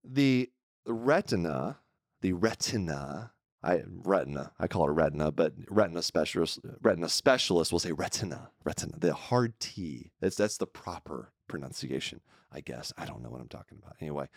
The 0.05 0.51
retina, 0.87 1.79
the 2.21 2.33
retina 2.33 3.33
I 3.63 3.83
retina. 3.87 4.53
I 4.59 4.67
call 4.67 4.89
it 4.89 4.93
retina, 4.93 5.31
but 5.31 5.53
retina 5.69 6.03
specialist 6.03 6.61
retina 6.83 7.09
specialist 7.09 7.73
will 7.73 7.79
say 7.79 7.93
retina, 7.93 8.51
retina. 8.65 8.95
The 8.99 9.13
hard 9.13 9.59
T. 9.61 10.13
That's 10.21 10.37
that's 10.37 10.57
the 10.57 10.67
proper 10.67 11.33
pronunciation, 11.47 12.21
I 12.51 12.61
guess. 12.61 12.93
I 12.97 13.05
don't 13.05 13.23
know 13.23 13.29
what 13.31 13.41
I'm 13.41 13.49
talking 13.49 13.79
about. 13.81 13.97
Anyway, 14.01 14.29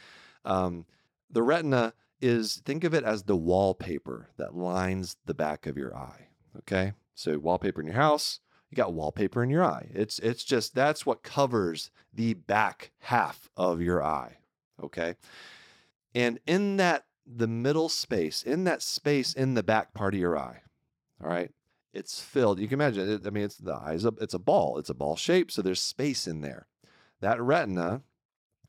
um, 0.44 0.86
the 1.30 1.44
retina 1.44 1.94
is 2.22 2.62
think 2.66 2.84
of 2.84 2.94
it 2.94 3.04
as 3.04 3.24
the 3.24 3.38
wallpaper 3.38 4.30
that 4.38 4.56
lines 4.56 5.16
the 5.26 5.34
back 5.34 5.68
of 5.68 5.78
your 5.78 5.96
eye. 5.96 6.28
Okay, 6.58 6.94
so 7.16 7.40
wallpaper 7.40 7.80
in 7.82 7.88
your 7.88 7.96
house, 7.96 8.42
you 8.70 8.76
got 8.76 8.94
wallpaper 8.94 9.42
in 9.42 9.50
your 9.50 9.64
eye. 9.64 9.90
It's 9.94 10.20
it's 10.20 10.44
just 10.44 10.76
that's 10.76 11.06
what 11.06 11.24
covers 11.24 11.92
the 12.14 12.34
back 12.34 12.92
half 13.00 13.50
of 13.56 13.82
your 13.82 14.04
eye. 14.04 14.38
Okay, 14.84 15.16
and 16.14 16.40
in 16.46 16.76
that 16.78 17.06
the 17.26 17.48
middle 17.48 17.90
space, 17.90 18.44
in 18.44 18.64
that 18.66 18.82
space 18.82 19.34
in 19.34 19.54
the 19.54 19.64
back 19.64 19.94
part 19.94 20.14
of 20.14 20.20
your 20.20 20.38
eye. 20.38 20.62
All 21.22 21.30
right. 21.30 21.52
It's 21.94 22.20
filled. 22.20 22.60
You 22.60 22.68
can 22.68 22.82
imagine 22.82 23.10
it. 23.10 23.28
I 23.28 23.30
mean, 23.30 23.44
it's 23.44 23.58
the 23.58 23.76
eyes 23.76 24.06
it's 24.20 24.34
a 24.34 24.40
ball. 24.40 24.78
It's 24.78 24.90
a 24.90 24.96
ball 24.96 25.16
shape. 25.16 25.52
So 25.52 25.62
there's 25.62 25.80
space 25.80 26.28
in 26.28 26.42
there. 26.42 26.68
That 27.22 27.42
retina 27.42 28.02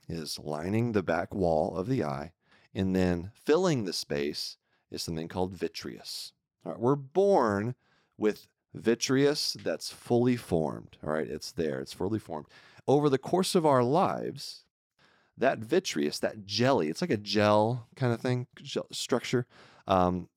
is 0.08 0.38
lining 0.38 0.92
the 0.92 1.02
back 1.02 1.34
wall 1.34 1.76
of 1.76 1.88
the 1.88 2.04
eye. 2.04 2.32
And 2.74 2.94
then 2.94 3.30
filling 3.32 3.84
the 3.84 3.92
space 3.92 4.58
is 4.90 5.02
something 5.02 5.28
called 5.28 5.56
vitreous. 5.56 6.32
All 6.64 6.72
right. 6.72 6.80
We're 6.80 6.96
born 6.96 7.74
with 8.18 8.46
vitreous 8.74 9.56
that's 9.64 9.90
fully 9.90 10.36
formed. 10.36 10.98
All 11.04 11.12
right. 11.12 11.28
It's 11.28 11.50
there, 11.52 11.80
it's 11.80 11.94
fully 11.94 12.18
formed. 12.18 12.46
Over 12.86 13.08
the 13.08 13.18
course 13.18 13.54
of 13.54 13.64
our 13.64 13.82
lives, 13.82 14.63
that 15.36 15.58
vitreous, 15.58 16.18
that 16.20 16.46
jelly, 16.46 16.88
it's 16.88 17.00
like 17.00 17.10
a 17.10 17.16
gel 17.16 17.88
kind 17.96 18.12
of 18.12 18.20
thing, 18.20 18.46
gel 18.56 18.86
structure. 18.92 19.46
Um, 19.86 20.28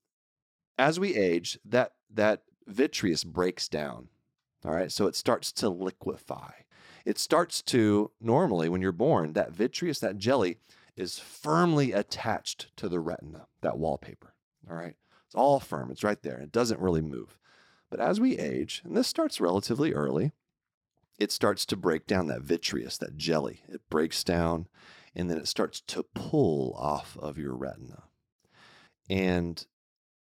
as 0.76 0.98
we 1.00 1.14
age, 1.14 1.58
that 1.64 1.92
that 2.10 2.42
vitreous 2.66 3.24
breaks 3.24 3.68
down. 3.68 4.08
All 4.64 4.72
right, 4.72 4.90
so 4.90 5.06
it 5.06 5.14
starts 5.14 5.52
to 5.52 5.68
liquefy. 5.68 6.50
It 7.04 7.18
starts 7.18 7.62
to 7.62 8.10
normally 8.20 8.68
when 8.68 8.82
you're 8.82 8.92
born, 8.92 9.32
that 9.34 9.52
vitreous, 9.52 10.00
that 10.00 10.18
jelly, 10.18 10.58
is 10.96 11.18
firmly 11.18 11.92
attached 11.92 12.76
to 12.76 12.88
the 12.88 12.98
retina, 12.98 13.46
that 13.60 13.78
wallpaper. 13.78 14.34
All 14.68 14.76
right, 14.76 14.94
it's 15.26 15.34
all 15.34 15.60
firm. 15.60 15.90
It's 15.90 16.04
right 16.04 16.20
there. 16.22 16.38
It 16.38 16.52
doesn't 16.52 16.80
really 16.80 17.00
move. 17.00 17.38
But 17.88 18.00
as 18.00 18.20
we 18.20 18.36
age, 18.36 18.82
and 18.84 18.96
this 18.96 19.06
starts 19.06 19.40
relatively 19.40 19.94
early, 19.94 20.32
it 21.18 21.32
starts 21.32 21.66
to 21.66 21.76
break 21.76 22.06
down 22.06 22.28
that 22.28 22.42
vitreous, 22.42 22.96
that 22.98 23.16
jelly. 23.16 23.62
It 23.68 23.82
breaks 23.90 24.22
down 24.22 24.68
and 25.14 25.28
then 25.28 25.38
it 25.38 25.48
starts 25.48 25.80
to 25.80 26.04
pull 26.14 26.74
off 26.78 27.16
of 27.18 27.38
your 27.38 27.54
retina. 27.54 28.04
And 29.10 29.66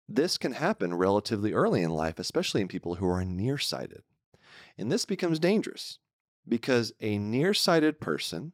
this 0.08 0.38
can 0.38 0.52
happen 0.54 0.94
relatively 0.94 1.54
early 1.54 1.82
in 1.82 1.92
life, 1.92 2.20
especially 2.20 2.62
in 2.62 2.68
people 2.68 2.96
who 2.96 3.08
are 3.08 3.24
nearsighted. 3.24 4.04
And 4.78 4.92
this 4.92 5.06
becomes 5.06 5.40
dangerous 5.40 6.00
because 6.48 6.92
a 7.00 7.18
nearsighted 7.18 8.02
person 8.02 8.52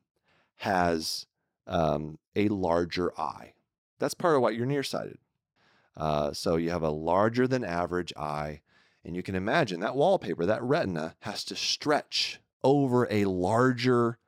has 0.58 1.26
um, 1.66 2.20
a 2.36 2.50
larger 2.50 3.20
eye. 3.20 3.54
That's 4.00 4.14
part 4.14 4.36
of 4.36 4.42
why 4.42 4.52
you're 4.52 4.66
nearsighted. 4.66 5.18
Uh, 5.96 6.34
so 6.34 6.58
you 6.58 6.70
have 6.70 6.84
a 6.84 6.92
larger 6.92 7.48
than 7.48 7.64
average 7.64 8.14
eye 8.16 8.62
and 9.08 9.16
you 9.16 9.24
can 9.24 9.36
imagine 9.36 9.80
that 9.80 9.96
wallpaper, 9.96 10.46
that 10.46 10.62
retina, 10.62 11.16
has 11.22 11.46
to 11.46 11.56
stretch 11.56 12.42
over 12.62 13.08
a 13.10 13.24
larger 13.24 14.20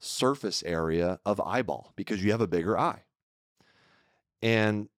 surface 0.00 0.64
area 0.66 1.20
of 1.24 1.40
eyeball 1.40 1.92
because 1.94 2.22
you 2.22 2.32
have 2.32 2.40
a 2.40 2.48
bigger 2.48 2.76
eye. 2.76 3.04
And 4.42 4.88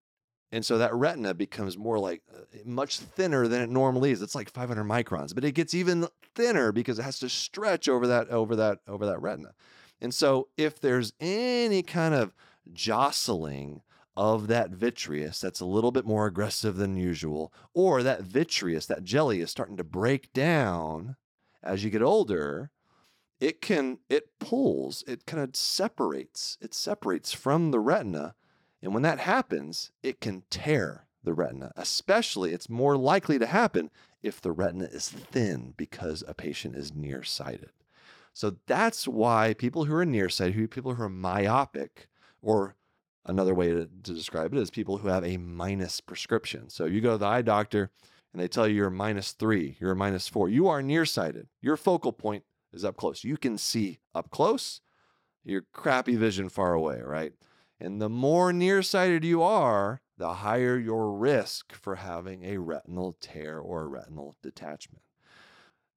and 0.53 0.65
so 0.65 0.79
that 0.79 0.95
retina 0.95 1.35
becomes 1.35 1.77
more 1.77 1.99
like 1.99 2.23
uh, 2.35 2.45
much 2.65 2.99
thinner 2.99 3.47
than 3.47 3.61
it 3.61 3.69
normally 3.69 4.11
is. 4.11 4.23
It's 4.23 4.35
like 4.35 4.51
500 4.51 4.85
microns, 4.85 5.35
but 5.35 5.45
it 5.45 5.53
gets 5.53 5.75
even 5.75 6.09
thinner 6.35 6.73
because 6.73 6.99
it 6.99 7.03
has 7.03 7.19
to 7.19 7.29
stretch 7.29 7.89
over 7.91 8.07
that 8.07 8.31
over 8.31 8.57
that 8.57 8.79
over 8.89 9.05
that 9.05 9.21
retina. 9.21 9.53
And 10.01 10.15
so 10.15 10.49
if 10.57 10.81
there's 10.81 11.13
any 11.21 11.83
kind 11.83 12.15
of 12.15 12.33
jostling 12.73 13.83
of 14.17 14.49
that 14.49 14.71
vitreous 14.71 15.41
that's 15.41 15.61
a 15.61 15.67
little 15.67 15.93
bit 15.93 16.07
more 16.07 16.27
aggressive 16.27 16.77
than 16.77 16.97
usual, 16.97 17.53
or 17.75 18.03
that 18.03 18.23
vitreous, 18.23 18.87
that 18.87 19.05
jelly 19.05 19.41
is 19.41 19.51
starting 19.51 19.77
to 19.77 19.85
break 19.85 20.33
down 20.33 21.17
as 21.67 21.83
you 21.85 21.91
get 21.91 22.03
older, 22.03 22.71
it 23.41 23.61
can, 23.61 23.99
it 24.09 24.39
pulls, 24.39 25.05
it 25.07 25.27
kind 25.27 25.43
of 25.43 25.55
separates, 25.55 26.57
it 26.61 26.73
separates 26.73 27.33
from 27.33 27.71
the 27.71 27.81
retina. 27.81 28.35
And 28.81 28.95
when 28.95 29.03
that 29.03 29.19
happens, 29.19 29.91
it 30.03 30.21
can 30.21 30.45
tear 30.49 31.07
the 31.25 31.35
retina. 31.35 31.73
Especially, 31.77 32.53
it's 32.53 32.71
more 32.71 32.97
likely 32.97 33.39
to 33.39 33.47
happen 33.47 33.91
if 34.23 34.41
the 34.41 34.53
retina 34.53 34.85
is 34.85 35.09
thin 35.09 35.75
because 35.77 36.25
a 36.27 36.35
patient 36.35 36.77
is 36.77 36.95
nearsighted. 36.95 37.71
So 38.33 38.57
that's 38.67 39.09
why 39.09 39.55
people 39.55 39.85
who 39.87 39.95
are 39.95 40.07
nearsighted, 40.07 40.71
people 40.71 40.95
who 40.95 41.03
are 41.03 41.09
myopic, 41.09 42.09
or 42.41 42.77
Another 43.29 43.55
way 43.55 43.71
to, 43.71 43.89
to 44.05 44.15
describe 44.15 44.55
it 44.55 44.61
is 44.61 44.71
people 44.71 44.99
who 44.99 45.09
have 45.09 45.25
a 45.25 45.37
minus 45.37 46.01
prescription. 46.01 46.71
So 46.71 46.85
you 46.85 47.01
go 47.01 47.13
to 47.13 47.19
the 47.19 47.27
eye 47.27 47.43
doctor 47.43 47.91
and 48.33 48.41
they 48.41 48.49
tell 48.49 48.69
you 48.69 48.77
you're 48.77 48.91
minus 48.91 49.33
three, 49.33 49.77
you're 49.81 49.95
minus 49.95 50.29
four. 50.29 50.49
You 50.49 50.69
are 50.69 50.83
nearsighted. 50.83 51.49
Your 51.61 51.77
focal 51.77 52.13
point 52.13 52.45
is 52.73 52.85
up 52.85 52.97
close. 52.97 53.25
You 53.25 53.37
can 53.37 53.59
see 53.59 53.99
up 54.15 54.31
close, 54.31 54.81
your 55.45 55.65
crappy 55.73 56.17
vision 56.17 56.49
far 56.49 56.73
away, 56.73 57.01
right? 57.03 57.33
And 57.81 58.01
the 58.01 58.09
more 58.09 58.53
nearsighted 58.53 59.25
you 59.25 59.43
are, 59.43 60.01
the 60.17 60.35
higher 60.35 60.79
your 60.79 61.13
risk 61.13 61.75
for 61.75 61.97
having 61.97 62.45
a 62.45 62.59
retinal 62.59 63.17
tear 63.21 63.59
or 63.59 63.83
a 63.83 63.89
retinal 63.89 64.37
detachment. 64.43 65.03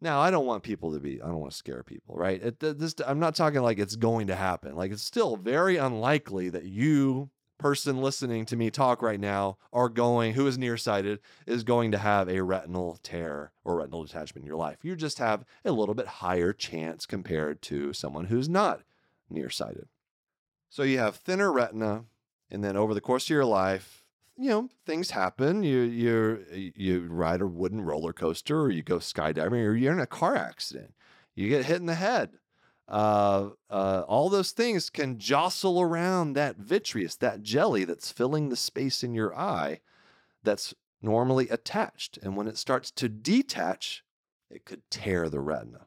Now, 0.02 0.22
I 0.22 0.32
don't 0.32 0.46
want 0.46 0.64
people 0.64 0.94
to 0.94 1.00
be, 1.00 1.22
I 1.22 1.28
don't 1.28 1.40
want 1.40 1.52
to 1.52 1.58
scare 1.58 1.84
people, 1.84 2.16
right? 2.16 2.42
It, 2.42 2.60
this, 2.60 2.96
I'm 3.06 3.20
not 3.20 3.36
talking 3.36 3.62
like 3.62 3.80
it's 3.80 3.98
going 3.98 4.28
to 4.28 4.36
happen. 4.36 4.76
Like 4.76 4.92
it's 4.92 5.04
still 5.04 5.36
very 5.36 5.78
unlikely 5.78 6.50
that 6.50 6.66
you, 6.66 7.30
person 7.58 8.02
listening 8.02 8.46
to 8.46 8.56
me 8.56 8.72
talk 8.72 9.02
right 9.02 9.20
now, 9.20 9.58
are 9.74 9.90
going, 9.90 10.34
who 10.34 10.48
is 10.48 10.58
nearsighted, 10.58 11.20
is 11.46 11.64
going 11.64 11.92
to 11.92 11.98
have 11.98 12.30
a 12.30 12.42
retinal 12.42 12.98
tear 13.04 13.52
or 13.66 13.76
retinal 13.76 14.06
detachment 14.06 14.44
in 14.44 14.48
your 14.48 14.56
life. 14.56 14.78
You 14.82 14.96
just 14.96 15.20
have 15.20 15.44
a 15.66 15.72
little 15.74 15.96
bit 15.96 16.08
higher 16.08 16.54
chance 16.54 17.06
compared 17.06 17.62
to 17.64 17.92
someone 17.92 18.28
who's 18.28 18.48
not 18.48 18.84
nearsighted. 19.30 19.90
So 20.70 20.84
you 20.84 21.00
have 21.00 21.18
thinner 21.18 21.52
retina, 21.52 22.06
and 22.50 22.64
then 22.64 22.78
over 22.78 22.94
the 22.94 23.02
course 23.02 23.26
of 23.26 23.32
your 23.32 23.44
life, 23.44 24.06
you 24.40 24.50
know 24.50 24.70
things 24.86 25.12
happen. 25.12 25.64
You 25.64 25.82
you 25.82 26.72
you 26.76 27.08
ride 27.10 27.42
a 27.42 27.48
wooden 27.48 27.82
roller 27.82 28.14
coaster, 28.14 28.62
or 28.62 28.72
you 28.72 28.82
go 28.82 28.98
skydiving, 28.98 29.66
or 29.66 29.76
you're 29.76 29.94
in 29.94 30.00
a 30.00 30.08
car 30.08 30.36
accident. 30.36 30.94
You 31.36 31.50
get 31.50 31.66
hit 31.66 31.78
in 31.78 31.86
the 31.86 31.96
head. 31.96 32.32
Uh, 32.88 33.50
uh, 33.70 34.04
all 34.08 34.30
those 34.30 34.52
things 34.52 34.90
can 34.90 35.20
jostle 35.20 35.80
around 35.80 36.34
that 36.34 36.58
vitreous, 36.58 37.16
that 37.18 37.44
jelly 37.44 37.84
that's 37.84 38.12
filling 38.12 38.50
the 38.50 38.56
space 38.56 39.04
in 39.04 39.14
your 39.14 39.36
eye, 39.38 39.80
that's 40.44 40.74
normally 41.02 41.48
attached. 41.50 42.18
And 42.24 42.36
when 42.36 42.48
it 42.48 42.58
starts 42.58 42.90
to 42.92 43.08
detach, 43.08 44.04
it 44.50 44.66
could 44.66 44.82
tear 44.90 45.30
the 45.30 45.40
retina. 45.40 45.86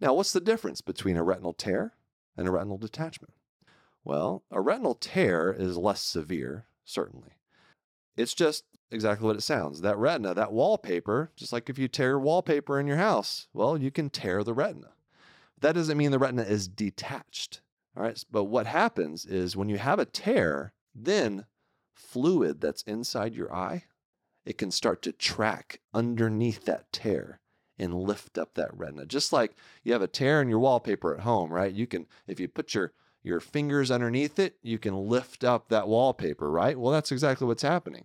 Now, 0.00 0.14
what's 0.14 0.32
the 0.32 0.40
difference 0.40 0.80
between 0.80 1.16
a 1.16 1.22
retinal 1.22 1.52
tear 1.52 1.92
and 2.36 2.48
a 2.48 2.50
retinal 2.50 2.78
detachment? 2.78 3.34
Well, 4.02 4.42
a 4.50 4.60
retinal 4.60 4.94
tear 4.94 5.52
is 5.52 5.76
less 5.76 6.02
severe, 6.02 6.66
certainly. 6.84 7.34
It's 8.20 8.34
just 8.34 8.64
exactly 8.90 9.26
what 9.26 9.36
it 9.36 9.42
sounds. 9.42 9.80
That 9.80 9.96
retina, 9.96 10.34
that 10.34 10.52
wallpaper, 10.52 11.30
just 11.36 11.52
like 11.52 11.70
if 11.70 11.78
you 11.78 11.88
tear 11.88 12.18
wallpaper 12.18 12.78
in 12.78 12.86
your 12.86 12.96
house, 12.96 13.48
well, 13.52 13.78
you 13.78 13.90
can 13.90 14.10
tear 14.10 14.44
the 14.44 14.54
retina. 14.54 14.92
That 15.60 15.74
doesn't 15.74 15.98
mean 15.98 16.10
the 16.10 16.18
retina 16.18 16.42
is 16.42 16.68
detached. 16.68 17.60
All 17.96 18.02
right. 18.02 18.22
But 18.30 18.44
what 18.44 18.66
happens 18.66 19.26
is 19.26 19.56
when 19.56 19.68
you 19.68 19.78
have 19.78 19.98
a 19.98 20.04
tear, 20.04 20.72
then 20.94 21.46
fluid 21.94 22.60
that's 22.60 22.82
inside 22.82 23.34
your 23.34 23.52
eye, 23.54 23.84
it 24.44 24.58
can 24.58 24.70
start 24.70 25.02
to 25.02 25.12
track 25.12 25.80
underneath 25.92 26.64
that 26.64 26.92
tear 26.92 27.40
and 27.78 27.94
lift 27.94 28.36
up 28.38 28.54
that 28.54 28.76
retina. 28.76 29.06
Just 29.06 29.32
like 29.32 29.54
you 29.82 29.92
have 29.92 30.02
a 30.02 30.08
tear 30.08 30.42
in 30.42 30.48
your 30.48 30.58
wallpaper 30.58 31.14
at 31.14 31.20
home, 31.20 31.52
right? 31.52 31.72
You 31.72 31.86
can, 31.86 32.06
if 32.26 32.40
you 32.40 32.48
put 32.48 32.74
your 32.74 32.92
your 33.22 33.40
fingers 33.40 33.90
underneath 33.90 34.38
it, 34.38 34.56
you 34.62 34.78
can 34.78 34.94
lift 34.94 35.44
up 35.44 35.68
that 35.68 35.88
wallpaper, 35.88 36.50
right? 36.50 36.78
Well, 36.78 36.92
that's 36.92 37.12
exactly 37.12 37.46
what's 37.46 37.62
happening. 37.62 38.04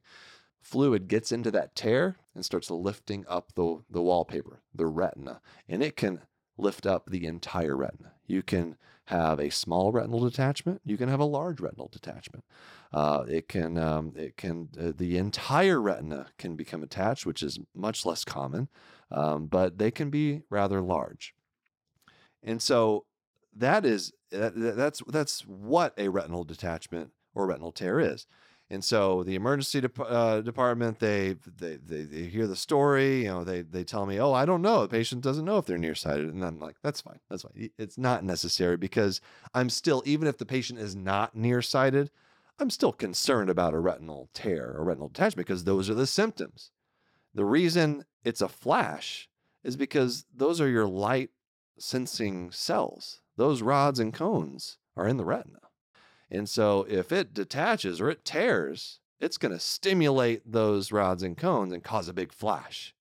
Fluid 0.62 1.08
gets 1.08 1.32
into 1.32 1.52
that 1.52 1.76
tear 1.76 2.18
and 2.34 2.44
starts 2.44 2.72
lifting 2.72 3.26
up 3.28 3.54
the, 3.56 3.84
the 3.90 4.02
wallpaper, 4.02 4.62
the 4.74 4.88
retina, 4.88 5.42
and 5.70 5.84
it 5.84 5.96
can 5.96 6.22
lift 6.58 6.86
up 6.86 7.10
the 7.10 7.26
entire 7.26 7.76
retina. 7.76 8.14
You 8.26 8.42
can 8.42 8.78
have 9.06 9.40
a 9.40 9.52
small 9.52 9.92
retinal 9.92 10.20
detachment. 10.20 10.82
You 10.84 10.98
can 10.98 11.10
have 11.10 11.20
a 11.20 11.26
large 11.26 11.60
retinal 11.60 11.90
detachment. 11.92 12.44
Uh, 12.92 13.24
it 13.28 13.48
can, 13.48 13.78
um, 13.78 14.14
it 14.16 14.36
can, 14.36 14.70
uh, 14.80 14.92
the 14.96 15.18
entire 15.18 15.80
retina 15.80 16.28
can 16.38 16.56
become 16.56 16.82
attached, 16.82 17.26
which 17.26 17.44
is 17.44 17.60
much 17.76 18.06
less 18.06 18.24
common, 18.24 18.68
um, 19.12 19.46
but 19.46 19.78
they 19.78 19.92
can 19.92 20.10
be 20.10 20.42
rather 20.50 20.82
large. 20.82 21.36
And 22.42 22.62
so 22.62 23.06
that 23.56 23.86
is 23.86 24.12
that, 24.40 24.76
that's 24.76 25.02
that's 25.08 25.42
what 25.42 25.94
a 25.98 26.10
retinal 26.10 26.44
detachment 26.44 27.12
or 27.34 27.48
retinal 27.48 27.72
tear 27.72 28.00
is. 28.00 28.28
And 28.70 28.84
so 28.84 29.24
the 29.24 29.36
emergency 29.36 29.80
de- 29.82 30.04
uh, 30.04 30.42
department, 30.42 30.98
they, 31.00 31.36
they, 31.60 31.76
they 31.76 32.02
they 32.02 32.24
hear 32.24 32.48
the 32.48 32.56
story. 32.56 33.24
You 33.24 33.28
know, 33.28 33.44
they 33.44 33.62
they 33.62 33.84
tell 33.84 34.08
me, 34.08 34.20
"Oh, 34.20 34.34
I 34.34 34.46
don't 34.46 34.64
know. 34.64 34.82
The 34.82 34.88
patient 34.88 35.22
doesn't 35.22 35.46
know 35.46 35.58
if 35.58 35.66
they're 35.66 35.78
nearsighted," 35.78 36.34
and 36.34 36.44
I'm 36.44 36.60
like, 36.60 36.78
"That's 36.82 37.02
fine. 37.02 37.20
That's 37.30 37.44
fine. 37.44 37.70
It's 37.78 37.98
not 37.98 38.24
necessary 38.24 38.78
because 38.78 39.22
I'm 39.54 39.70
still, 39.70 40.02
even 40.06 40.28
if 40.28 40.40
the 40.40 40.48
patient 40.48 40.80
is 40.80 40.96
not 40.96 41.36
nearsighted, 41.36 42.10
I'm 42.58 42.72
still 42.72 42.92
concerned 42.92 43.52
about 43.52 43.76
a 43.76 43.80
retinal 43.80 44.30
tear 44.34 44.74
or 44.76 44.84
retinal 44.84 45.10
detachment 45.10 45.48
because 45.48 45.66
those 45.66 45.88
are 45.90 45.96
the 45.96 46.08
symptoms. 46.08 46.72
The 47.36 47.46
reason 47.46 48.06
it's 48.24 48.42
a 48.42 48.48
flash 48.48 49.30
is 49.64 49.76
because 49.78 50.26
those 50.34 50.60
are 50.60 50.70
your 50.70 50.88
light 50.88 51.30
sensing 51.78 52.50
cells 52.50 53.22
those 53.38 53.62
rods 53.62 54.00
and 54.00 54.14
cones 54.14 54.78
are 54.96 55.08
in 55.08 55.18
the 55.18 55.26
retina. 55.26 55.60
And 56.32 56.50
so 56.50 56.86
if 56.90 57.12
it 57.12 57.34
detaches 57.34 58.02
or 58.02 58.10
it 58.10 58.26
tears, 58.26 59.00
it's 59.20 59.38
going 59.38 59.52
to 59.52 59.60
stimulate 59.60 60.52
those 60.52 60.92
rods 60.92 61.24
and 61.24 61.38
cones 61.38 61.72
and 61.74 61.84
cause 61.84 62.08
a 62.08 62.14
big 62.14 62.34
flash, 62.34 62.94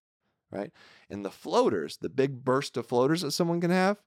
right? 0.50 0.70
And 1.10 1.24
the 1.24 1.30
floaters, 1.30 1.96
the 1.96 2.08
big 2.08 2.44
burst 2.44 2.76
of 2.76 2.86
floaters 2.86 3.22
that 3.22 3.32
someone 3.32 3.60
can 3.60 3.70
have, 3.70 3.98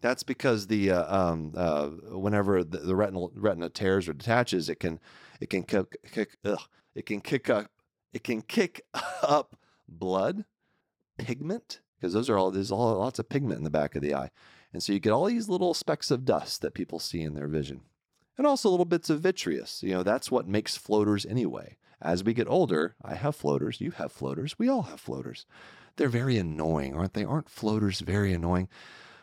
that's 0.00 0.24
because 0.24 0.66
the 0.66 0.90
uh, 0.90 1.16
um, 1.16 1.52
uh, 1.56 1.86
whenever 1.86 2.64
the, 2.64 2.78
the 2.78 2.96
retinal 2.96 3.32
retina 3.36 3.68
tears 3.68 4.08
or 4.08 4.12
detaches, 4.12 4.68
it 4.68 4.80
can 4.80 4.98
it 5.40 5.48
can 5.48 5.62
kick, 5.62 5.96
kick 6.10 6.36
ugh, 6.44 6.58
it 6.94 7.06
can 7.06 7.20
kick 7.20 7.48
up 7.48 7.70
it 8.12 8.24
can 8.24 8.42
kick 8.42 8.82
up 9.22 9.56
blood, 9.88 10.44
pigment 11.18 11.80
because 11.96 12.12
those 12.12 12.28
are 12.28 12.36
all 12.36 12.50
there's 12.50 12.72
all 12.72 12.98
lots 12.98 13.18
of 13.18 13.28
pigment 13.28 13.58
in 13.58 13.64
the 13.64 13.70
back 13.70 13.94
of 13.94 14.02
the 14.02 14.14
eye, 14.14 14.30
and 14.72 14.82
so 14.82 14.92
you 14.92 15.00
get 15.00 15.12
all 15.12 15.26
these 15.26 15.48
little 15.48 15.74
specks 15.74 16.10
of 16.10 16.24
dust 16.24 16.62
that 16.62 16.74
people 16.74 16.98
see 16.98 17.22
in 17.22 17.34
their 17.34 17.48
vision. 17.48 17.82
And 18.38 18.46
also 18.46 18.70
little 18.70 18.86
bits 18.86 19.10
of 19.10 19.20
vitreous. 19.20 19.82
You 19.82 19.90
know, 19.92 20.02
that's 20.02 20.30
what 20.30 20.48
makes 20.48 20.76
floaters 20.76 21.26
anyway. 21.26 21.76
As 22.00 22.24
we 22.24 22.34
get 22.34 22.48
older, 22.48 22.96
I 23.04 23.14
have 23.14 23.36
floaters, 23.36 23.80
you 23.80 23.92
have 23.92 24.10
floaters, 24.10 24.58
we 24.58 24.68
all 24.68 24.82
have 24.82 25.00
floaters. 25.00 25.46
They're 25.96 26.08
very 26.08 26.38
annoying, 26.38 26.94
aren't 26.94 27.12
they? 27.14 27.24
Aren't 27.24 27.50
floaters 27.50 28.00
very 28.00 28.32
annoying? 28.32 28.68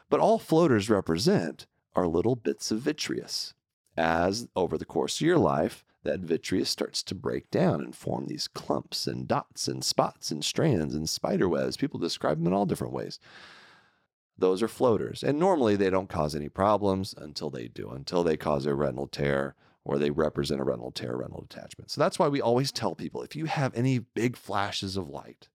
But 0.09 0.19
all 0.19 0.39
floaters 0.39 0.89
represent 0.89 1.65
are 1.95 2.07
little 2.07 2.35
bits 2.35 2.71
of 2.71 2.79
vitreous. 2.81 3.53
As 3.97 4.47
over 4.55 4.77
the 4.77 4.85
course 4.85 5.19
of 5.19 5.27
your 5.27 5.37
life, 5.37 5.83
that 6.03 6.21
vitreous 6.21 6.69
starts 6.69 7.03
to 7.03 7.15
break 7.15 7.51
down 7.51 7.81
and 7.81 7.93
form 7.93 8.27
these 8.27 8.47
clumps 8.47 9.07
and 9.07 9.27
dots 9.27 9.67
and 9.67 9.83
spots 9.83 10.31
and 10.31 10.45
strands 10.45 10.95
and 10.95 11.09
spider 11.09 11.49
webs. 11.49 11.75
People 11.75 11.99
describe 11.99 12.37
them 12.37 12.47
in 12.47 12.53
all 12.53 12.65
different 12.65 12.93
ways 12.93 13.19
those 14.39 14.63
are 14.63 14.67
floaters. 14.67 15.23
And 15.23 15.39
normally 15.39 15.75
they 15.75 15.89
don't 15.89 16.09
cause 16.09 16.35
any 16.35 16.49
problems 16.49 17.13
until 17.17 17.49
they 17.49 17.67
do, 17.67 17.89
until 17.89 18.23
they 18.23 18.37
cause 18.37 18.65
a 18.65 18.73
retinal 18.73 19.07
tear 19.07 19.55
or 19.83 19.97
they 19.97 20.11
represent 20.11 20.61
a 20.61 20.63
retinal 20.63 20.91
tear, 20.91 21.17
retinal 21.17 21.45
detachment. 21.49 21.91
So 21.91 22.01
that's 22.01 22.19
why 22.19 22.27
we 22.27 22.41
always 22.41 22.71
tell 22.71 22.95
people 22.95 23.23
if 23.23 23.35
you 23.35 23.45
have 23.45 23.73
any 23.75 23.99
big 23.99 24.35
flashes 24.35 24.97
of 24.97 25.09
light 25.09 25.49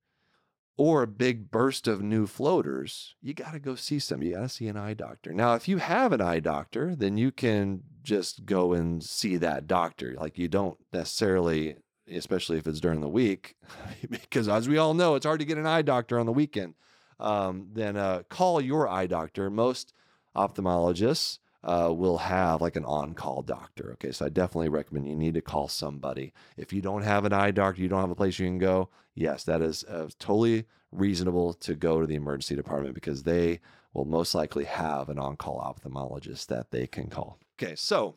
or 0.77 1.03
a 1.03 1.07
big 1.07 1.51
burst 1.51 1.87
of 1.87 2.03
new 2.03 2.27
floaters, 2.27 3.14
you 3.20 3.33
got 3.33 3.53
to 3.53 3.61
go 3.61 3.75
see 3.75 3.99
somebody. 3.99 4.31
You 4.31 4.37
got 4.37 4.42
to 4.42 4.49
see 4.49 4.66
an 4.66 4.77
eye 4.77 4.94
doctor. 4.94 5.33
Now, 5.33 5.55
if 5.55 5.68
you 5.68 5.79
have 5.79 6.12
an 6.12 6.20
eye 6.20 6.40
doctor, 6.40 6.97
then 6.97 7.16
you 7.16 7.31
can 7.31 7.83
just 8.03 8.44
go 8.44 8.73
and 8.73 9.03
see 9.03 9.37
that 9.37 9.66
doctor. 9.66 10.16
Like 10.18 10.37
you 10.37 10.49
don't 10.49 10.77
necessarily, 10.92 11.77
especially 12.11 12.59
if 12.59 12.66
it's 12.66 12.81
during 12.81 13.01
the 13.01 13.09
week, 13.09 13.55
because 14.11 14.49
as 14.49 14.68
we 14.68 14.79
all 14.79 14.94
know, 14.94 15.14
it's 15.14 15.27
hard 15.27 15.40
to 15.40 15.47
get 15.47 15.59
an 15.59 15.66
eye 15.66 15.83
doctor 15.83 16.18
on 16.18 16.27
the 16.27 16.33
weekend 16.33 16.75
um, 17.20 17.68
then 17.72 17.96
uh, 17.96 18.22
call 18.29 18.61
your 18.61 18.88
eye 18.88 19.07
doctor. 19.07 19.50
Most 19.50 19.92
ophthalmologists 20.37 21.38
uh, 21.62 21.92
will 21.92 22.18
have 22.18 22.61
like 22.61 22.77
an 22.77 22.85
on 22.85 23.14
call 23.14 23.42
doctor. 23.42 23.92
Okay, 23.94 24.12
so 24.12 24.27
I 24.27 24.29
definitely 24.29 24.68
recommend 24.68 25.09
you 25.09 25.16
need 25.16 25.35
to 25.35 25.40
call 25.40 25.68
somebody. 25.68 26.33
If 26.57 26.72
you 26.72 26.83
don't 26.83 27.03
have 27.03 27.24
an 27.24 27.33
eye 27.33 27.50
doctor, 27.50 27.81
you 27.81 27.88
don't 27.88 28.00
have 28.00 28.11
a 28.11 28.14
place 28.14 28.38
you 28.38 28.46
can 28.46 28.59
go, 28.59 28.90
yes, 29.14 29.44
that 29.44 29.62
is 29.62 29.85
uh, 29.85 30.09
totally 30.18 30.66
reasonable 30.92 31.55
to 31.55 31.74
go 31.74 32.00
to 32.00 32.07
the 32.07 32.14
emergency 32.14 32.55
department 32.55 32.94
because 32.94 33.22
they 33.22 33.61
will 33.92 34.05
most 34.05 34.35
likely 34.35 34.64
have 34.64 35.09
an 35.09 35.18
on 35.18 35.37
call 35.37 35.61
ophthalmologist 35.61 36.46
that 36.46 36.70
they 36.70 36.87
can 36.87 37.09
call. 37.09 37.38
Okay, 37.59 37.74
so 37.77 38.16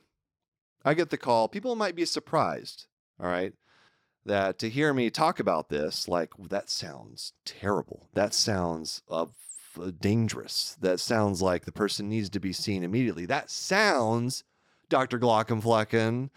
I 0.83 0.93
get 0.93 1.09
the 1.09 1.17
call. 1.17 1.47
People 1.47 1.75
might 1.75 1.95
be 1.95 2.05
surprised, 2.05 2.87
all 3.19 3.27
right, 3.27 3.53
that 4.27 4.59
to 4.59 4.69
hear 4.69 4.93
me 4.93 5.09
talk 5.09 5.39
about 5.39 5.69
this, 5.69 6.07
like 6.07 6.31
that 6.49 6.69
sounds 6.69 7.33
terrible. 7.45 8.09
That 8.13 8.33
sounds 8.33 9.01
uh, 9.09 9.25
dangerous. 9.99 10.77
That 10.81 10.99
sounds 10.99 11.41
like 11.41 11.65
the 11.65 11.71
person 11.71 12.09
needs 12.09 12.29
to 12.29 12.39
be 12.39 12.53
seen 12.53 12.83
immediately. 12.83 13.25
That 13.25 13.49
sounds, 13.49 14.43
Dr. 14.89 15.19
Glaucomflecken, 15.19 16.29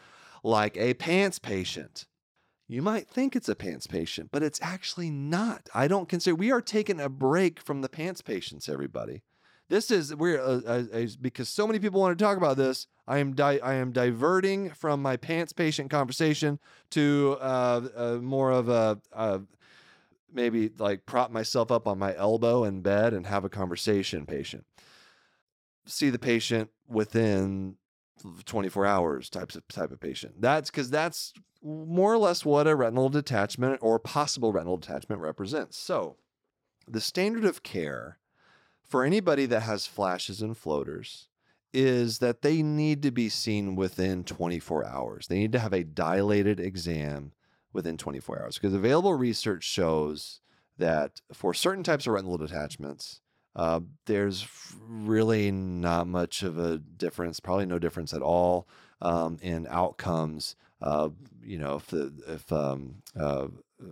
like 0.42 0.76
a 0.76 0.94
pants 0.94 1.38
patient. 1.38 2.06
You 2.68 2.82
might 2.82 3.08
think 3.08 3.34
it's 3.34 3.48
a 3.48 3.56
pants 3.56 3.88
patient, 3.88 4.30
but 4.30 4.44
it's 4.44 4.60
actually 4.62 5.10
not. 5.10 5.68
I 5.74 5.88
don't 5.88 6.08
consider 6.08 6.36
we 6.36 6.52
are 6.52 6.60
taking 6.60 7.00
a 7.00 7.08
break 7.08 7.60
from 7.60 7.82
the 7.82 7.88
pants 7.88 8.22
patients, 8.22 8.68
everybody. 8.68 9.22
This 9.70 9.92
is 9.92 10.12
we're 10.12 10.40
uh, 10.40 10.60
uh, 10.66 10.82
uh, 10.92 11.06
because 11.20 11.48
so 11.48 11.64
many 11.64 11.78
people 11.78 12.00
want 12.00 12.18
to 12.18 12.22
talk 12.22 12.36
about 12.36 12.56
this. 12.56 12.88
I 13.06 13.18
am 13.18 13.34
di- 13.34 13.60
I 13.60 13.74
am 13.74 13.92
diverting 13.92 14.70
from 14.70 15.00
my 15.00 15.16
pants 15.16 15.52
patient 15.52 15.90
conversation 15.90 16.58
to 16.90 17.38
uh, 17.40 17.80
uh 17.94 18.18
more 18.20 18.50
of 18.50 18.68
a 18.68 18.98
maybe 20.32 20.70
like 20.78 21.06
prop 21.06 21.30
myself 21.30 21.70
up 21.70 21.86
on 21.86 22.00
my 22.00 22.16
elbow 22.16 22.64
in 22.64 22.80
bed 22.80 23.14
and 23.14 23.28
have 23.28 23.44
a 23.44 23.48
conversation 23.48 24.26
patient. 24.26 24.66
See 25.86 26.10
the 26.10 26.18
patient 26.18 26.70
within 26.88 27.76
24 28.44 28.86
hours 28.86 29.30
types 29.30 29.54
of 29.54 29.66
type 29.68 29.92
of 29.92 30.00
patient. 30.00 30.42
That's 30.42 30.68
because 30.68 30.90
that's 30.90 31.32
more 31.62 32.12
or 32.12 32.18
less 32.18 32.44
what 32.44 32.66
a 32.66 32.74
retinal 32.74 33.08
detachment 33.08 33.78
or 33.82 34.00
possible 34.00 34.52
retinal 34.52 34.78
detachment 34.78 35.22
represents. 35.22 35.76
So 35.78 36.16
the 36.88 37.00
standard 37.00 37.44
of 37.44 37.62
care 37.62 38.18
for 38.90 39.04
anybody 39.04 39.46
that 39.46 39.62
has 39.62 39.86
flashes 39.86 40.42
and 40.42 40.58
floaters 40.58 41.28
is 41.72 42.18
that 42.18 42.42
they 42.42 42.60
need 42.60 43.02
to 43.02 43.12
be 43.12 43.28
seen 43.28 43.76
within 43.76 44.24
24 44.24 44.84
hours. 44.84 45.28
They 45.28 45.38
need 45.38 45.52
to 45.52 45.60
have 45.60 45.72
a 45.72 45.84
dilated 45.84 46.58
exam 46.58 47.30
within 47.72 47.96
24 47.96 48.42
hours 48.42 48.58
because 48.58 48.74
available 48.74 49.14
research 49.14 49.62
shows 49.62 50.40
that 50.76 51.20
for 51.32 51.54
certain 51.54 51.84
types 51.84 52.08
of 52.08 52.14
retinal 52.14 52.36
detachments, 52.36 53.20
uh, 53.54 53.78
there's 54.06 54.48
really 54.80 55.52
not 55.52 56.08
much 56.08 56.42
of 56.42 56.58
a 56.58 56.78
difference, 56.78 57.38
probably 57.38 57.66
no 57.66 57.78
difference 57.78 58.12
at 58.12 58.22
all 58.22 58.66
um, 59.00 59.38
in 59.40 59.68
outcomes. 59.70 60.56
Uh, 60.82 61.10
you 61.44 61.58
know, 61.58 61.76
if, 61.76 61.92
if 62.26 62.52
um, 62.52 62.96
uh, 63.18 63.46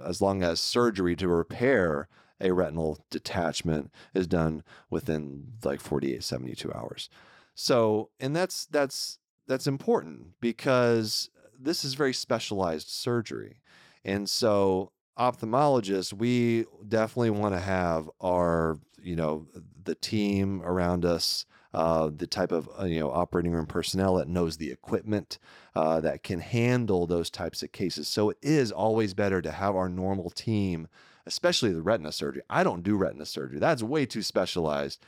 as 0.04 0.20
long 0.20 0.42
as 0.42 0.58
surgery 0.58 1.14
to 1.14 1.28
repair 1.28 2.08
a 2.40 2.52
retinal 2.52 2.98
detachment 3.10 3.92
is 4.14 4.26
done 4.26 4.62
within 4.90 5.52
like 5.64 5.80
48, 5.80 6.22
72 6.22 6.72
hours. 6.72 7.10
So, 7.54 8.10
and 8.20 8.36
that's 8.36 8.66
that's 8.66 9.18
that's 9.46 9.66
important 9.66 10.40
because 10.40 11.30
this 11.58 11.84
is 11.84 11.94
very 11.94 12.12
specialized 12.12 12.88
surgery. 12.88 13.60
And 14.04 14.28
so 14.30 14.92
ophthalmologists, 15.18 16.12
we 16.12 16.66
definitely 16.86 17.30
want 17.30 17.54
to 17.54 17.60
have 17.60 18.08
our, 18.20 18.78
you 19.02 19.16
know, 19.16 19.46
the 19.82 19.96
team 19.96 20.62
around 20.62 21.04
us, 21.04 21.44
uh, 21.74 22.10
the 22.14 22.26
type 22.26 22.52
of, 22.52 22.68
uh, 22.80 22.84
you 22.84 23.00
know, 23.00 23.10
operating 23.10 23.52
room 23.52 23.66
personnel 23.66 24.14
that 24.14 24.28
knows 24.28 24.56
the 24.56 24.70
equipment 24.70 25.38
uh, 25.74 26.00
that 26.00 26.22
can 26.22 26.40
handle 26.40 27.06
those 27.06 27.30
types 27.30 27.62
of 27.62 27.72
cases. 27.72 28.06
So 28.06 28.30
it 28.30 28.38
is 28.40 28.70
always 28.70 29.14
better 29.14 29.42
to 29.42 29.50
have 29.50 29.74
our 29.74 29.88
normal 29.88 30.30
team, 30.30 30.88
especially 31.28 31.72
the 31.72 31.82
retina 31.82 32.10
surgery. 32.10 32.42
I 32.50 32.64
don't 32.64 32.82
do 32.82 32.96
retina 32.96 33.26
surgery. 33.26 33.60
That's 33.60 33.82
way 33.82 34.06
too 34.06 34.22
specialized. 34.22 35.04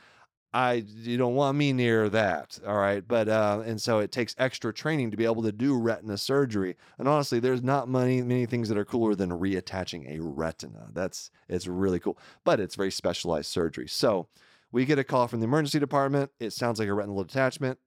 I 0.53 0.83
you 0.85 1.17
don't 1.17 1.35
want 1.35 1.57
me 1.57 1.73
near 1.73 2.09
that. 2.09 2.59
All 2.65 2.77
right. 2.77 3.05
But 3.05 3.27
uh, 3.27 3.63
and 3.65 3.81
so 3.81 3.99
it 3.99 4.11
takes 4.11 4.35
extra 4.37 4.73
training 4.73 5.11
to 5.11 5.17
be 5.17 5.25
able 5.25 5.43
to 5.43 5.51
do 5.51 5.77
retina 5.77 6.17
surgery. 6.17 6.75
And 6.97 7.07
honestly, 7.07 7.39
there's 7.39 7.63
not 7.63 7.89
many 7.89 8.21
many 8.21 8.45
things 8.45 8.69
that 8.69 8.77
are 8.77 8.85
cooler 8.85 9.15
than 9.15 9.31
reattaching 9.31 10.09
a 10.09 10.21
retina. 10.21 10.89
That's 10.93 11.31
it's 11.49 11.67
really 11.67 11.99
cool. 11.99 12.17
But 12.43 12.59
it's 12.59 12.75
very 12.75 12.91
specialized 12.91 13.49
surgery. 13.49 13.87
So 13.87 14.27
we 14.71 14.85
get 14.85 14.99
a 14.99 15.03
call 15.03 15.27
from 15.27 15.39
the 15.39 15.45
emergency 15.45 15.79
department. 15.79 16.31
It 16.39 16.53
sounds 16.53 16.79
like 16.79 16.87
a 16.87 16.93
retinal 16.93 17.23
detachment. 17.23 17.79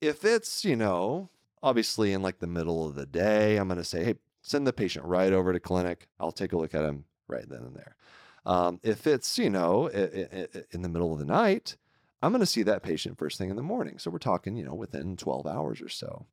If 0.00 0.24
it's, 0.24 0.64
you 0.64 0.74
know, 0.74 1.30
obviously 1.62 2.12
in 2.12 2.22
like 2.22 2.38
the 2.38 2.46
middle 2.46 2.86
of 2.86 2.94
the 2.94 3.06
day, 3.06 3.56
I'm 3.56 3.68
gonna 3.68 3.84
say, 3.84 4.04
hey, 4.04 4.14
send 4.42 4.66
the 4.66 4.72
patient 4.72 5.04
right 5.04 5.32
over 5.32 5.52
to 5.52 5.60
clinic. 5.60 6.08
I'll 6.20 6.32
take 6.32 6.52
a 6.52 6.56
look 6.56 6.74
at 6.74 6.84
him 6.84 7.04
right 7.32 7.48
then 7.48 7.62
and 7.62 7.76
there. 7.76 7.96
Um, 8.44 8.80
if 8.82 9.06
it's, 9.06 9.38
you 9.38 9.50
know, 9.50 9.86
in 9.88 10.82
the 10.82 10.88
middle 10.88 11.12
of 11.12 11.18
the 11.18 11.24
night, 11.24 11.76
I'm 12.22 12.32
going 12.32 12.40
to 12.40 12.46
see 12.46 12.62
that 12.64 12.82
patient 12.82 13.18
first 13.18 13.38
thing 13.38 13.50
in 13.50 13.56
the 13.56 13.62
morning. 13.62 13.98
So 13.98 14.10
we're 14.10 14.18
talking, 14.18 14.56
you 14.56 14.64
know, 14.64 14.74
within 14.74 15.16
12 15.16 15.46
hours 15.46 15.80
or 15.80 15.88
so. 15.88 16.26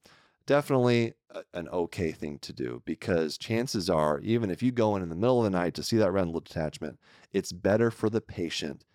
Definitely 0.45 1.13
an 1.53 1.67
okay 1.69 2.11
thing 2.11 2.39
to 2.39 2.53
do 2.53 2.81
because 2.85 3.37
chances 3.37 3.89
are, 3.89 4.19
even 4.21 4.49
if 4.49 4.63
you 4.63 4.71
go 4.71 4.95
in 4.95 5.03
in 5.03 5.09
the 5.09 5.15
middle 5.15 5.39
of 5.39 5.51
the 5.51 5.57
night 5.57 5.75
to 5.75 5.83
see 5.83 5.97
that 5.97 6.11
retinal 6.11 6.39
detachment, 6.39 6.99
it's 7.31 7.51
better 7.51 7.91
for 7.91 8.09
the 8.09 8.21
patient 8.21 8.85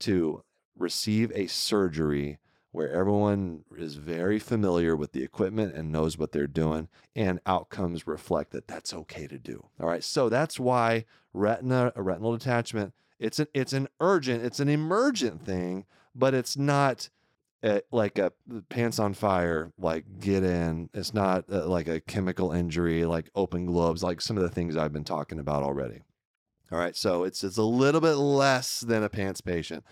to 0.00 0.42
receive 0.76 1.30
a 1.34 1.46
surgery 1.46 2.38
where 2.74 2.90
everyone 2.90 3.64
is 3.76 3.94
very 3.94 4.38
familiar 4.38 4.94
with 4.94 5.12
the 5.12 5.22
equipment 5.22 5.74
and 5.74 5.92
knows 5.92 6.18
what 6.18 6.32
they're 6.32 6.46
doing, 6.46 6.88
and 7.16 7.40
outcomes 7.46 8.06
reflect 8.06 8.50
that 8.52 8.68
that's 8.68 8.92
okay 8.92 9.26
to 9.26 9.38
do. 9.38 9.64
All 9.80 9.88
right, 9.88 10.04
so 10.04 10.28
that's 10.28 10.60
why 10.60 11.04
retina, 11.32 11.92
a 11.96 12.02
retinal 12.02 12.36
detachment, 12.36 12.92
it's 13.18 13.38
an 13.38 13.46
it's 13.54 13.72
an 13.72 13.88
urgent, 14.00 14.44
it's 14.44 14.60
an 14.60 14.68
emergent 14.68 15.44
thing 15.44 15.86
but 16.14 16.34
it's 16.34 16.56
not 16.56 17.08
a, 17.62 17.82
like 17.90 18.18
a 18.18 18.32
pants 18.68 18.98
on 18.98 19.14
fire, 19.14 19.72
like 19.78 20.04
get 20.20 20.44
in. 20.44 20.90
It's 20.94 21.14
not 21.14 21.44
a, 21.48 21.66
like 21.66 21.88
a 21.88 22.00
chemical 22.00 22.52
injury, 22.52 23.04
like 23.04 23.30
open 23.34 23.66
gloves, 23.66 24.02
like 24.02 24.20
some 24.20 24.36
of 24.36 24.42
the 24.42 24.48
things 24.48 24.76
I've 24.76 24.92
been 24.92 25.04
talking 25.04 25.38
about 25.38 25.62
already. 25.62 26.02
All 26.70 26.78
right, 26.78 26.96
so 26.96 27.24
it's 27.24 27.44
it's 27.44 27.58
a 27.58 27.62
little 27.62 28.00
bit 28.00 28.14
less 28.14 28.80
than 28.80 29.02
a 29.02 29.08
pants 29.08 29.40
patient, 29.40 29.84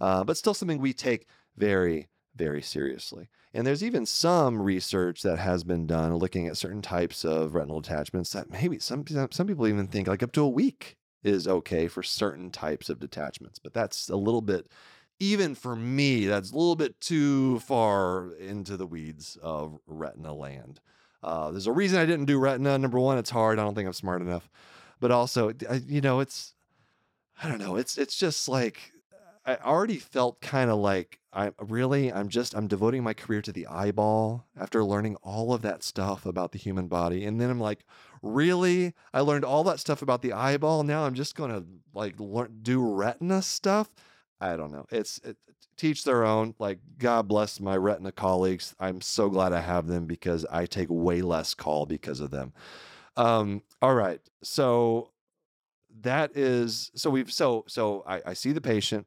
uh, 0.00 0.24
but 0.24 0.36
still 0.36 0.54
something 0.54 0.80
we 0.80 0.92
take 0.92 1.26
very 1.56 2.08
very 2.38 2.62
seriously. 2.62 3.28
And 3.52 3.66
there's 3.66 3.82
even 3.84 4.06
some 4.06 4.62
research 4.62 5.22
that 5.22 5.38
has 5.38 5.64
been 5.64 5.86
done 5.86 6.14
looking 6.16 6.46
at 6.46 6.56
certain 6.56 6.82
types 6.82 7.24
of 7.24 7.54
retinal 7.54 7.80
detachments 7.80 8.30
that 8.32 8.50
maybe 8.50 8.78
some 8.78 9.04
some 9.30 9.46
people 9.46 9.66
even 9.66 9.88
think 9.88 10.08
like 10.08 10.22
up 10.22 10.32
to 10.32 10.42
a 10.42 10.48
week 10.48 10.96
is 11.22 11.48
okay 11.48 11.88
for 11.88 12.02
certain 12.02 12.50
types 12.50 12.88
of 12.88 13.00
detachments, 13.00 13.58
but 13.58 13.74
that's 13.74 14.08
a 14.08 14.16
little 14.16 14.42
bit 14.42 14.68
even 15.20 15.54
for 15.54 15.74
me, 15.74 16.26
that's 16.26 16.52
a 16.52 16.54
little 16.54 16.76
bit 16.76 17.00
too 17.00 17.58
far 17.60 18.32
into 18.34 18.76
the 18.76 18.86
weeds 18.86 19.36
of 19.42 19.78
retina 19.86 20.32
land. 20.32 20.80
Uh, 21.22 21.50
there's 21.50 21.66
a 21.66 21.72
reason 21.72 21.98
I 21.98 22.06
didn't 22.06 22.26
do 22.26 22.38
retina. 22.38 22.78
Number 22.78 23.00
one, 23.00 23.18
it's 23.18 23.30
hard. 23.30 23.58
I 23.58 23.64
don't 23.64 23.74
think 23.74 23.86
I'm 23.86 23.92
smart 23.92 24.22
enough. 24.22 24.48
But 25.00 25.10
also, 25.10 25.52
you 25.86 26.00
know, 26.00 26.20
it's 26.20 26.54
I 27.42 27.48
don't 27.48 27.58
know. 27.58 27.76
It's 27.76 27.98
it's 27.98 28.16
just 28.16 28.48
like 28.48 28.92
I 29.48 29.56
already 29.64 29.98
felt 29.98 30.40
kind 30.40 30.70
of 30.70 30.78
like 30.78 31.20
I 31.32 31.52
really 31.60 32.12
I'm 32.12 32.28
just 32.28 32.54
I'm 32.54 32.68
devoting 32.68 33.02
my 33.02 33.14
career 33.14 33.42
to 33.42 33.52
the 33.52 33.66
eyeball 33.66 34.46
after 34.58 34.84
learning 34.84 35.16
all 35.16 35.54
of 35.54 35.62
that 35.62 35.82
stuff 35.82 36.26
about 36.26 36.52
the 36.52 36.58
human 36.58 36.88
body, 36.88 37.24
and 37.24 37.40
then 37.40 37.50
I'm 37.50 37.60
like, 37.60 37.84
really? 38.22 38.94
I 39.14 39.20
learned 39.20 39.44
all 39.44 39.64
that 39.64 39.80
stuff 39.80 40.02
about 40.02 40.22
the 40.22 40.32
eyeball. 40.32 40.82
Now 40.82 41.04
I'm 41.04 41.14
just 41.14 41.34
gonna 41.34 41.64
like 41.94 42.14
learn 42.18 42.58
do 42.62 42.82
retina 42.82 43.42
stuff 43.42 43.90
I 44.40 44.56
don't 44.56 44.70
know. 44.70 44.86
It's 44.90 45.18
it, 45.24 45.36
teach 45.76 46.04
their 46.04 46.24
own. 46.24 46.54
Like 46.58 46.78
God 46.98 47.28
bless 47.28 47.60
my 47.60 47.76
retina 47.76 48.12
colleagues. 48.12 48.74
I'm 48.78 49.00
so 49.00 49.28
glad 49.28 49.52
I 49.52 49.60
have 49.60 49.86
them 49.86 50.06
because 50.06 50.46
I 50.50 50.66
take 50.66 50.88
way 50.90 51.22
less 51.22 51.54
call 51.54 51.86
because 51.86 52.20
of 52.20 52.30
them. 52.30 52.52
Um, 53.16 53.62
all 53.82 53.94
right. 53.94 54.20
So 54.42 55.10
that 56.00 56.36
is 56.36 56.90
so 56.94 57.10
we've 57.10 57.32
so 57.32 57.64
so 57.66 58.04
I, 58.06 58.22
I 58.26 58.34
see 58.34 58.52
the 58.52 58.60
patient 58.60 59.06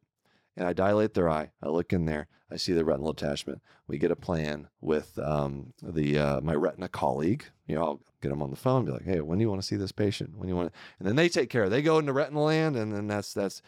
and 0.62 0.70
I 0.70 0.74
dilate 0.74 1.16
their 1.16 1.28
eye. 1.28 1.50
I 1.64 1.70
look 1.70 1.92
in 1.92 2.06
there. 2.06 2.28
I 2.52 2.58
see 2.58 2.74
the 2.74 2.86
retinal 2.86 3.10
attachment. 3.10 3.64
We 3.88 3.98
get 3.98 4.12
a 4.12 4.16
plan 4.16 4.68
with 4.80 5.18
um, 5.18 5.74
the 5.82 6.20
uh, 6.20 6.42
my 6.42 6.54
retina 6.54 6.88
colleague. 6.88 7.46
You 7.66 7.76
know, 7.76 7.82
I'll 7.82 8.02
get 8.22 8.30
them 8.30 8.44
on 8.44 8.52
the 8.52 8.56
phone. 8.56 8.86
Be 8.86 8.92
like, 8.92 9.06
hey, 9.06 9.22
when 9.22 9.40
do 9.40 9.42
you 9.42 9.50
want 9.50 9.62
to 9.62 9.68
see 9.68 9.76
this 9.76 9.92
patient? 9.92 10.38
When 10.38 10.44
do 10.44 10.50
you 10.50 10.56
want? 10.56 10.72
To? 10.72 10.80
And 11.00 11.08
then 11.08 11.16
they 11.16 11.30
take 11.30 11.50
care. 11.50 11.68
They 11.68 11.82
go 11.82 11.98
into 11.98 12.14
retinal 12.14 12.44
land, 12.44 12.76
and 12.76 12.94
then 12.94 13.08
that's 13.08 13.34
that's 13.34 13.64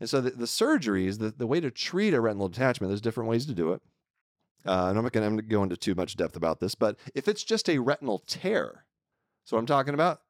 and 0.00 0.10
so 0.10 0.20
the, 0.20 0.30
the 0.30 0.46
surgeries, 0.46 1.20
the, 1.20 1.30
the 1.30 1.46
way 1.46 1.60
to 1.60 1.70
treat 1.70 2.12
a 2.12 2.20
retinal 2.20 2.48
detachment, 2.48 2.90
there's 2.90 3.00
different 3.00 3.30
ways 3.30 3.46
to 3.46 3.54
do 3.54 3.72
it. 3.72 3.82
Uh, 4.66 4.86
and 4.88 4.98
I'm 4.98 5.04
not 5.04 5.12
going 5.12 5.36
to 5.36 5.42
go 5.42 5.62
into 5.62 5.76
too 5.76 5.94
much 5.94 6.16
depth 6.16 6.34
about 6.34 6.58
this, 6.58 6.74
but 6.74 6.96
if 7.14 7.28
it's 7.28 7.44
just 7.44 7.68
a 7.68 7.78
retinal 7.78 8.18
tear, 8.26 8.84
so 9.44 9.56
I'm 9.56 9.66
talking 9.66 9.94
about, 9.94 10.22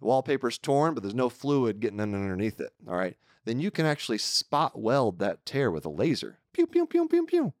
the 0.00 0.06
wallpaper's 0.06 0.56
torn, 0.56 0.94
but 0.94 1.02
there's 1.02 1.14
no 1.14 1.28
fluid 1.28 1.80
getting 1.80 2.00
in 2.00 2.14
underneath 2.14 2.60
it. 2.60 2.72
All 2.88 2.96
right. 2.96 3.18
Then 3.50 3.58
you 3.58 3.72
can 3.72 3.84
actually 3.84 4.18
spot 4.18 4.78
weld 4.78 5.18
that 5.18 5.44
tear 5.44 5.72
with 5.72 5.84
a 5.84 5.88
laser. 5.88 6.38
Pew, 6.52 6.68
pew, 6.68 6.86
pew, 6.86 7.08
pew, 7.08 7.26
pew. 7.26 7.52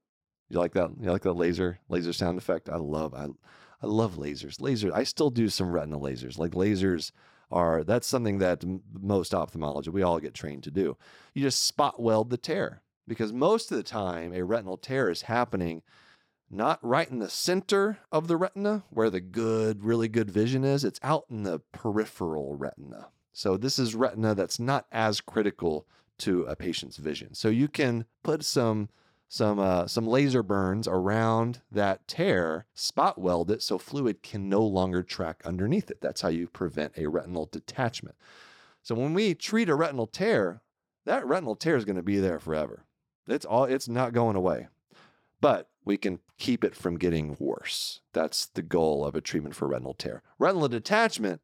You 0.48 0.60
like 0.60 0.72
that? 0.74 0.90
You 1.00 1.10
like 1.10 1.22
that 1.22 1.32
laser, 1.32 1.80
laser 1.88 2.12
sound 2.12 2.38
effect? 2.38 2.68
I 2.68 2.76
love, 2.76 3.12
I, 3.12 3.26
I 3.82 3.86
love 3.88 4.14
lasers. 4.14 4.60
Lasers. 4.60 4.92
I 4.92 5.02
still 5.02 5.30
do 5.30 5.48
some 5.48 5.72
retina 5.72 5.98
lasers. 5.98 6.38
Like 6.38 6.52
lasers 6.52 7.10
are 7.50 7.82
that's 7.82 8.06
something 8.06 8.38
that 8.38 8.62
most 8.92 9.32
ophthalmologists 9.32 9.88
we 9.88 10.04
all 10.04 10.20
get 10.20 10.32
trained 10.32 10.62
to 10.62 10.70
do. 10.70 10.96
You 11.34 11.42
just 11.42 11.66
spot 11.66 12.00
weld 12.00 12.30
the 12.30 12.36
tear 12.36 12.82
because 13.08 13.32
most 13.32 13.72
of 13.72 13.76
the 13.76 13.82
time 13.82 14.32
a 14.32 14.44
retinal 14.44 14.76
tear 14.76 15.10
is 15.10 15.22
happening 15.22 15.82
not 16.48 16.78
right 16.84 17.10
in 17.10 17.18
the 17.18 17.28
center 17.28 17.98
of 18.12 18.28
the 18.28 18.36
retina 18.36 18.84
where 18.90 19.10
the 19.10 19.20
good, 19.20 19.82
really 19.82 20.06
good 20.06 20.30
vision 20.30 20.62
is. 20.62 20.84
It's 20.84 21.00
out 21.02 21.24
in 21.28 21.42
the 21.42 21.58
peripheral 21.72 22.54
retina. 22.54 23.08
So 23.32 23.56
this 23.56 23.78
is 23.78 23.94
retina 23.94 24.34
that's 24.34 24.58
not 24.58 24.86
as 24.90 25.20
critical 25.20 25.86
to 26.18 26.44
a 26.44 26.56
patient's 26.56 26.96
vision. 26.96 27.34
So 27.34 27.48
you 27.48 27.68
can 27.68 28.04
put 28.22 28.44
some 28.44 28.88
some 29.32 29.60
uh, 29.60 29.86
some 29.86 30.08
laser 30.08 30.42
burns 30.42 30.88
around 30.88 31.62
that 31.70 32.06
tear, 32.08 32.66
spot 32.74 33.16
weld 33.16 33.50
it 33.50 33.62
so 33.62 33.78
fluid 33.78 34.24
can 34.24 34.48
no 34.48 34.60
longer 34.60 35.04
track 35.04 35.40
underneath 35.44 35.88
it. 35.88 36.00
That's 36.00 36.20
how 36.20 36.28
you 36.28 36.48
prevent 36.48 36.98
a 36.98 37.06
retinal 37.06 37.48
detachment. 37.50 38.16
So 38.82 38.96
when 38.96 39.14
we 39.14 39.34
treat 39.34 39.68
a 39.68 39.76
retinal 39.76 40.08
tear, 40.08 40.62
that 41.04 41.24
retinal 41.24 41.54
tear 41.54 41.76
is 41.76 41.84
going 41.84 41.96
to 41.96 42.02
be 42.02 42.18
there 42.18 42.40
forever. 42.40 42.84
It's 43.28 43.46
all 43.46 43.64
it's 43.64 43.88
not 43.88 44.12
going 44.12 44.34
away. 44.34 44.66
But 45.40 45.68
we 45.84 45.96
can 45.96 46.18
keep 46.36 46.64
it 46.64 46.74
from 46.74 46.98
getting 46.98 47.36
worse. 47.38 48.00
That's 48.12 48.46
the 48.46 48.62
goal 48.62 49.04
of 49.04 49.14
a 49.14 49.20
treatment 49.20 49.54
for 49.54 49.68
retinal 49.68 49.94
tear. 49.94 50.22
Retinal 50.38 50.68
detachment 50.68 51.40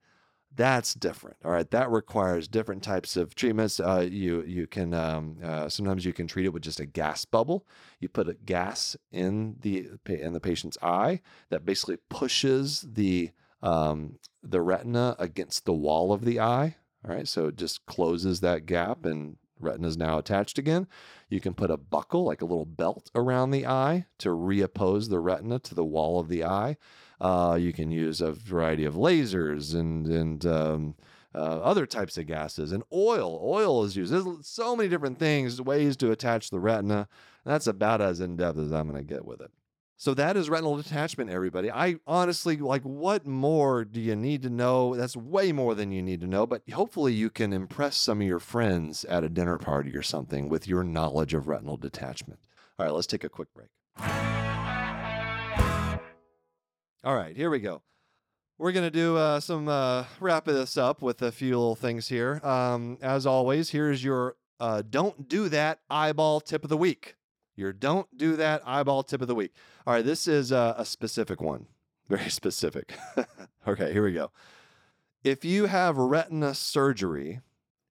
that's 0.56 0.94
different. 0.94 1.36
All 1.44 1.52
right, 1.52 1.70
that 1.70 1.90
requires 1.90 2.48
different 2.48 2.82
types 2.82 3.16
of 3.16 3.34
treatments. 3.34 3.78
Uh, 3.78 4.06
you 4.10 4.42
you 4.42 4.66
can 4.66 4.94
um, 4.94 5.36
uh, 5.42 5.68
sometimes 5.68 6.04
you 6.04 6.12
can 6.12 6.26
treat 6.26 6.46
it 6.46 6.52
with 6.52 6.62
just 6.62 6.80
a 6.80 6.86
gas 6.86 7.24
bubble. 7.24 7.66
You 8.00 8.08
put 8.08 8.28
a 8.28 8.34
gas 8.34 8.96
in 9.12 9.56
the 9.60 9.90
in 10.06 10.32
the 10.32 10.40
patient's 10.40 10.78
eye 10.82 11.20
that 11.50 11.64
basically 11.64 11.98
pushes 12.08 12.86
the 12.90 13.30
um, 13.62 14.18
the 14.42 14.60
retina 14.60 15.14
against 15.18 15.64
the 15.64 15.72
wall 15.74 16.12
of 16.12 16.24
the 16.24 16.40
eye. 16.40 16.76
All 17.06 17.14
right, 17.14 17.28
so 17.28 17.48
it 17.48 17.56
just 17.56 17.86
closes 17.86 18.40
that 18.40 18.66
gap 18.66 19.04
and 19.04 19.36
retina 19.60 19.88
is 19.88 19.96
now 19.96 20.18
attached 20.18 20.58
again. 20.58 20.86
You 21.28 21.40
can 21.40 21.54
put 21.54 21.70
a 21.70 21.76
buckle, 21.76 22.24
like 22.24 22.42
a 22.42 22.46
little 22.46 22.66
belt, 22.66 23.10
around 23.14 23.50
the 23.50 23.66
eye 23.66 24.06
to 24.18 24.30
reappose 24.30 25.08
the 25.08 25.18
retina 25.18 25.58
to 25.60 25.74
the 25.74 25.84
wall 25.84 26.20
of 26.20 26.28
the 26.28 26.44
eye. 26.44 26.76
Uh, 27.20 27.56
you 27.60 27.72
can 27.72 27.90
use 27.90 28.20
a 28.20 28.32
variety 28.32 28.84
of 28.84 28.94
lasers 28.94 29.74
and 29.74 30.06
and 30.06 30.44
um, 30.46 30.94
uh, 31.34 31.38
other 31.38 31.86
types 31.86 32.16
of 32.16 32.26
gases 32.26 32.72
and 32.72 32.82
oil. 32.92 33.40
Oil 33.42 33.84
is 33.84 33.96
used. 33.96 34.12
There's 34.12 34.46
so 34.46 34.74
many 34.74 34.88
different 34.88 35.18
things, 35.18 35.60
ways 35.60 35.96
to 35.98 36.10
attach 36.10 36.50
the 36.50 36.60
retina. 36.60 37.08
That's 37.44 37.66
about 37.66 38.00
as 38.00 38.20
in 38.20 38.36
depth 38.36 38.58
as 38.58 38.72
I'm 38.72 38.88
going 38.88 39.06
to 39.06 39.14
get 39.14 39.24
with 39.24 39.40
it. 39.40 39.50
So 39.98 40.12
that 40.14 40.36
is 40.36 40.50
retinal 40.50 40.76
detachment, 40.76 41.30
everybody. 41.30 41.70
I 41.70 41.96
honestly 42.06 42.58
like 42.58 42.82
what 42.82 43.26
more 43.26 43.82
do 43.82 43.98
you 43.98 44.14
need 44.14 44.42
to 44.42 44.50
know? 44.50 44.94
That's 44.94 45.16
way 45.16 45.52
more 45.52 45.74
than 45.74 45.90
you 45.90 46.02
need 46.02 46.20
to 46.20 46.26
know, 46.26 46.46
but 46.46 46.62
hopefully 46.70 47.14
you 47.14 47.30
can 47.30 47.54
impress 47.54 47.96
some 47.96 48.20
of 48.20 48.26
your 48.26 48.38
friends 48.38 49.06
at 49.06 49.24
a 49.24 49.30
dinner 49.30 49.56
party 49.56 49.96
or 49.96 50.02
something 50.02 50.50
with 50.50 50.68
your 50.68 50.84
knowledge 50.84 51.32
of 51.32 51.48
retinal 51.48 51.78
detachment. 51.78 52.40
All 52.78 52.84
right, 52.84 52.94
let's 52.94 53.06
take 53.06 53.24
a 53.24 53.30
quick 53.30 53.48
break. 53.54 53.68
All 57.02 57.14
right, 57.14 57.34
here 57.34 57.48
we 57.48 57.60
go. 57.60 57.80
We're 58.58 58.72
going 58.72 58.86
to 58.86 58.90
do 58.90 59.16
uh, 59.16 59.40
some 59.40 59.66
uh, 59.68 60.04
wrap 60.20 60.44
this 60.44 60.76
up 60.76 61.00
with 61.00 61.22
a 61.22 61.32
few 61.32 61.50
little 61.50 61.74
things 61.74 62.08
here. 62.08 62.40
Um, 62.44 62.98
as 63.00 63.24
always, 63.24 63.70
here's 63.70 64.04
your 64.04 64.36
uh, 64.60 64.82
don't 64.88 65.28
do 65.28 65.48
that 65.48 65.80
eyeball 65.88 66.40
tip 66.40 66.64
of 66.64 66.70
the 66.70 66.76
week. 66.76 67.14
Your 67.56 67.72
don't 67.72 68.16
do 68.16 68.36
that 68.36 68.62
eyeball 68.66 69.02
tip 69.02 69.22
of 69.22 69.28
the 69.28 69.34
week. 69.34 69.52
All 69.86 69.94
right, 69.94 70.04
this 70.04 70.28
is 70.28 70.52
a, 70.52 70.74
a 70.78 70.84
specific 70.84 71.40
one, 71.40 71.66
very 72.08 72.30
specific. 72.30 72.94
okay, 73.66 73.92
here 73.92 74.04
we 74.04 74.12
go. 74.12 74.30
If 75.24 75.44
you 75.44 75.66
have 75.66 75.96
retina 75.96 76.54
surgery 76.54 77.40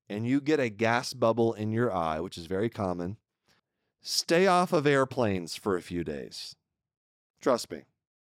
and 0.07 0.27
you 0.27 0.39
get 0.39 0.59
a 0.59 0.69
gas 0.69 1.13
bubble 1.13 1.53
in 1.53 1.71
your 1.71 1.93
eye, 1.93 2.19
which 2.19 2.37
is 2.37 2.45
very 2.45 2.69
common, 2.69 3.17
stay 4.01 4.47
off 4.47 4.71
of 4.71 4.85
airplanes 4.85 5.55
for 5.55 5.75
a 5.75 5.81
few 5.81 6.03
days. 6.03 6.55
Trust 7.41 7.71
me. 7.71 7.81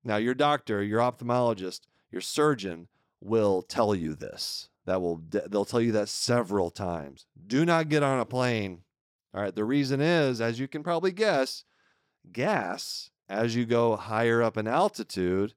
Now, 0.05 0.17
your 0.17 0.35
doctor, 0.35 0.83
your 0.83 1.01
ophthalmologist, 1.01 1.81
your 2.11 2.21
surgeon 2.21 2.89
will 3.21 3.63
tell 3.63 3.95
you 3.95 4.15
this. 4.15 4.69
That 4.85 5.01
will 5.01 5.23
they'll 5.31 5.65
tell 5.65 5.81
you 5.81 5.93
that 5.93 6.09
several 6.09 6.71
times. 6.71 7.27
Do 7.47 7.65
not 7.65 7.89
get 7.89 8.03
on 8.03 8.19
a 8.19 8.25
plane. 8.25 8.83
All 9.35 9.43
right, 9.43 9.55
the 9.55 9.65
reason 9.65 10.01
is 10.01 10.41
as 10.41 10.61
you 10.61 10.69
can 10.69 10.83
probably 10.83 11.13
guess, 11.13 11.65
gas 12.33 13.11
as 13.29 13.57
you 13.57 13.65
go 13.65 13.97
higher 13.97 14.43
up 14.43 14.57
in 14.57 14.67
altitude 14.67 15.55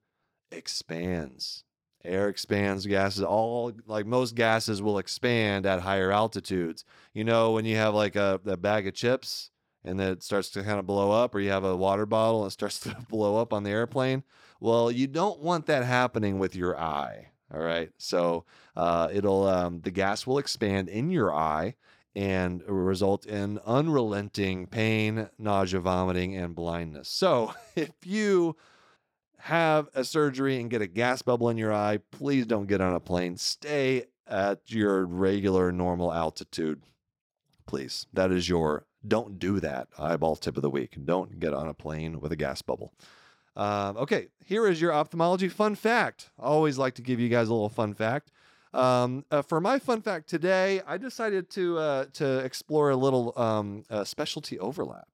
expands. 0.51 1.63
Air 2.03 2.29
expands, 2.29 2.85
gases 2.85 3.23
all 3.23 3.73
like 3.87 4.05
most 4.05 4.35
gases 4.35 4.81
will 4.81 4.99
expand 4.99 5.65
at 5.65 5.81
higher 5.81 6.11
altitudes. 6.11 6.85
You 7.13 7.23
know, 7.23 7.51
when 7.51 7.65
you 7.65 7.75
have 7.77 7.95
like 7.95 8.15
a, 8.15 8.39
a 8.45 8.57
bag 8.57 8.87
of 8.87 8.93
chips 8.93 9.49
and 9.83 9.99
then 9.99 10.13
it 10.13 10.23
starts 10.23 10.49
to 10.51 10.63
kind 10.63 10.79
of 10.79 10.85
blow 10.85 11.11
up, 11.11 11.33
or 11.33 11.39
you 11.39 11.49
have 11.49 11.63
a 11.63 11.75
water 11.75 12.05
bottle 12.05 12.43
and 12.43 12.49
it 12.49 12.53
starts 12.53 12.79
to 12.81 12.95
blow 13.09 13.37
up 13.37 13.53
on 13.53 13.63
the 13.63 13.71
airplane. 13.71 14.23
Well, 14.59 14.91
you 14.91 15.07
don't 15.07 15.39
want 15.39 15.65
that 15.65 15.83
happening 15.83 16.39
with 16.39 16.55
your 16.55 16.79
eye. 16.79 17.29
All 17.53 17.61
right. 17.61 17.91
So 17.97 18.45
uh, 18.75 19.09
it'll, 19.13 19.47
um, 19.47 19.81
the 19.81 19.91
gas 19.91 20.25
will 20.25 20.39
expand 20.39 20.89
in 20.89 21.11
your 21.11 21.33
eye 21.33 21.75
and 22.15 22.63
result 22.67 23.25
in 23.25 23.59
unrelenting 23.65 24.67
pain, 24.67 25.29
nausea, 25.37 25.79
vomiting, 25.79 26.35
and 26.35 26.55
blindness. 26.55 27.09
So 27.09 27.53
if 27.75 27.91
you 28.03 28.55
have 29.39 29.89
a 29.93 30.03
surgery 30.03 30.59
and 30.59 30.69
get 30.69 30.81
a 30.81 30.87
gas 30.87 31.21
bubble 31.21 31.49
in 31.49 31.57
your 31.57 31.73
eye, 31.73 31.99
please 32.11 32.45
don't 32.45 32.67
get 32.67 32.81
on 32.81 32.95
a 32.95 32.99
plane. 32.99 33.37
Stay 33.37 34.05
at 34.27 34.59
your 34.71 35.05
regular 35.05 35.71
normal 35.71 36.13
altitude. 36.13 36.81
Please. 37.67 38.07
That 38.13 38.31
is 38.31 38.49
your 38.49 38.85
don't 39.07 39.37
do 39.37 39.59
that 39.59 39.87
eyeball 39.99 40.35
tip 40.35 40.55
of 40.55 40.63
the 40.63 40.69
week. 40.69 40.97
Don't 41.03 41.39
get 41.39 41.53
on 41.53 41.67
a 41.67 41.73
plane 41.73 42.19
with 42.19 42.31
a 42.31 42.35
gas 42.35 42.61
bubble. 42.61 42.93
Um, 43.55 43.97
okay, 43.97 44.27
here 44.43 44.67
is 44.67 44.81
your 44.81 44.93
ophthalmology 44.93 45.47
fun 45.47 45.75
fact. 45.75 46.31
I 46.39 46.43
always 46.43 46.77
like 46.77 46.95
to 46.95 47.01
give 47.01 47.19
you 47.19 47.29
guys 47.29 47.47
a 47.47 47.53
little 47.53 47.69
fun 47.69 47.93
fact. 47.93 48.31
Um, 48.75 49.23
uh, 49.31 49.41
for 49.41 49.61
my 49.61 49.79
fun 49.79 50.01
fact 50.01 50.27
today, 50.27 50.81
I 50.85 50.97
decided 50.97 51.49
to 51.51 51.77
uh, 51.77 52.05
to 52.13 52.39
explore 52.39 52.89
a 52.89 52.95
little 52.95 53.33
um, 53.37 53.83
uh, 53.89 54.03
specialty 54.03 54.59
overlap. 54.59 55.07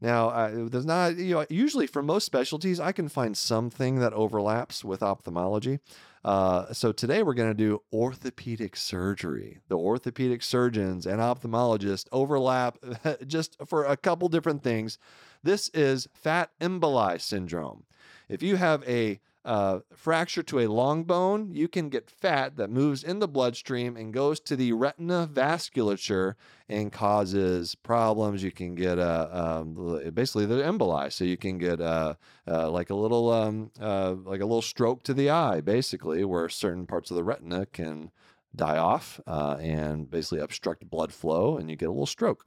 Now, 0.00 0.30
uh, 0.30 0.68
there's 0.68 0.86
not 0.86 1.16
you 1.16 1.34
know 1.34 1.46
usually 1.50 1.86
for 1.86 2.02
most 2.02 2.24
specialties, 2.24 2.80
I 2.80 2.92
can 2.92 3.08
find 3.08 3.36
something 3.36 4.00
that 4.00 4.14
overlaps 4.14 4.82
with 4.82 5.02
ophthalmology. 5.02 5.80
Uh, 6.24 6.72
so 6.72 6.90
today 6.92 7.22
we're 7.22 7.34
going 7.34 7.50
to 7.50 7.54
do 7.54 7.82
orthopedic 7.92 8.76
surgery. 8.76 9.58
The 9.68 9.76
orthopedic 9.76 10.42
surgeons 10.42 11.04
and 11.04 11.20
ophthalmologists 11.20 12.06
overlap 12.12 12.78
just 13.26 13.56
for 13.66 13.84
a 13.84 13.96
couple 13.96 14.28
different 14.28 14.62
things. 14.62 14.98
This 15.42 15.68
is 15.70 16.08
fat 16.14 16.50
emboli 16.60 17.20
syndrome. 17.20 17.84
If 18.28 18.42
you 18.42 18.56
have 18.56 18.82
a 18.88 19.20
uh, 19.44 19.80
fracture 19.94 20.42
to 20.42 20.60
a 20.60 20.68
long 20.68 21.04
bone, 21.04 21.50
you 21.52 21.66
can 21.66 21.88
get 21.88 22.10
fat 22.10 22.56
that 22.56 22.70
moves 22.70 23.02
in 23.02 23.18
the 23.18 23.26
bloodstream 23.26 23.96
and 23.96 24.12
goes 24.12 24.38
to 24.40 24.56
the 24.56 24.72
retina 24.72 25.28
vasculature 25.32 26.34
and 26.68 26.92
causes 26.92 27.74
problems. 27.74 28.42
You 28.42 28.52
can 28.52 28.74
get 28.74 28.98
a 28.98 29.58
um, 29.60 30.00
basically 30.14 30.46
the 30.46 30.62
emboli, 30.62 31.12
so 31.12 31.24
you 31.24 31.36
can 31.36 31.58
get 31.58 31.80
a, 31.80 32.16
uh, 32.46 32.70
like 32.70 32.90
a 32.90 32.94
little 32.94 33.30
um, 33.30 33.70
uh, 33.80 34.14
like 34.24 34.40
a 34.40 34.46
little 34.46 34.62
stroke 34.62 35.02
to 35.04 35.14
the 35.14 35.30
eye, 35.30 35.60
basically, 35.60 36.24
where 36.24 36.48
certain 36.48 36.86
parts 36.86 37.10
of 37.10 37.16
the 37.16 37.24
retina 37.24 37.66
can 37.66 38.10
die 38.54 38.78
off 38.78 39.20
uh, 39.26 39.56
and 39.60 40.10
basically 40.10 40.38
obstruct 40.38 40.88
blood 40.88 41.12
flow, 41.12 41.56
and 41.56 41.68
you 41.68 41.76
get 41.76 41.88
a 41.88 41.92
little 41.92 42.06
stroke. 42.06 42.46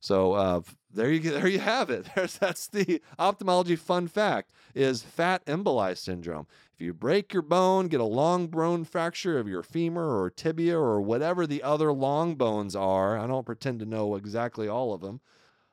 So 0.00 0.34
uh, 0.34 0.60
there 0.92 1.10
you 1.10 1.20
there 1.30 1.48
you 1.48 1.58
have 1.60 1.90
it. 1.90 2.06
There's 2.14 2.38
that's 2.38 2.68
the 2.68 3.02
ophthalmology 3.18 3.76
fun 3.76 4.08
fact 4.08 4.52
is 4.74 5.02
fat 5.02 5.44
emboli 5.46 5.96
syndrome. 5.96 6.46
If 6.74 6.80
you 6.80 6.94
break 6.94 7.32
your 7.32 7.42
bone, 7.42 7.88
get 7.88 8.00
a 8.00 8.04
long 8.04 8.46
bone 8.46 8.84
fracture 8.84 9.38
of 9.38 9.48
your 9.48 9.62
femur 9.62 10.22
or 10.22 10.30
tibia 10.30 10.78
or 10.78 11.00
whatever 11.00 11.46
the 11.46 11.62
other 11.62 11.92
long 11.92 12.36
bones 12.36 12.76
are, 12.76 13.18
I 13.18 13.26
don't 13.26 13.46
pretend 13.46 13.80
to 13.80 13.86
know 13.86 14.14
exactly 14.14 14.68
all 14.68 14.94
of 14.94 15.00
them. 15.00 15.20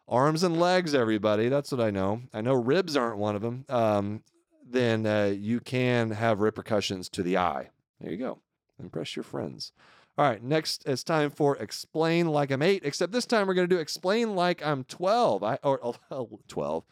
Arms 0.07 0.43
and 0.43 0.59
legs, 0.59 0.95
everybody. 0.95 1.49
That's 1.49 1.71
what 1.71 1.81
I 1.81 1.91
know. 1.91 2.21
I 2.33 2.41
know 2.41 2.53
ribs 2.53 2.95
aren't 2.95 3.17
one 3.17 3.35
of 3.35 3.41
them. 3.41 3.65
Um, 3.69 4.23
then 4.67 5.05
uh, 5.05 5.33
you 5.37 5.59
can 5.59 6.11
have 6.11 6.39
repercussions 6.39 7.09
to 7.09 7.23
the 7.23 7.37
eye. 7.37 7.69
There 7.99 8.11
you 8.11 8.17
go. 8.17 8.39
Impress 8.79 9.15
your 9.15 9.23
friends. 9.23 9.71
All 10.17 10.25
right, 10.25 10.41
next 10.41 10.87
it's 10.87 11.03
time 11.03 11.29
for 11.29 11.57
explain 11.57 12.27
like 12.27 12.49
I'm 12.49 12.61
eight. 12.61 12.83
Except 12.85 13.11
this 13.11 13.25
time 13.25 13.47
we're 13.47 13.53
going 13.53 13.67
to 13.67 13.75
do 13.75 13.81
explain 13.81 14.33
like 14.33 14.65
I'm 14.65 14.85
12. 14.85 15.43
I 15.43 15.59
or 15.61 15.79
oh, 16.09 16.39
12. 16.47 16.83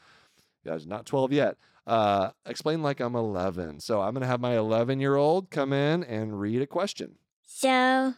Guys, 0.65 0.85
not 0.85 1.05
12 1.05 1.31
yet. 1.31 1.57
Uh, 1.87 2.31
explain 2.45 2.81
like 2.81 2.99
I'm 2.99 3.15
11. 3.15 3.79
So 3.79 4.01
I'm 4.01 4.13
going 4.13 4.21
to 4.21 4.27
have 4.27 4.41
my 4.41 4.57
11 4.57 4.99
year 4.99 5.15
old 5.15 5.49
come 5.51 5.71
in 5.71 6.03
and 6.03 6.39
read 6.39 6.61
a 6.61 6.67
question. 6.67 7.15
So 7.45 8.13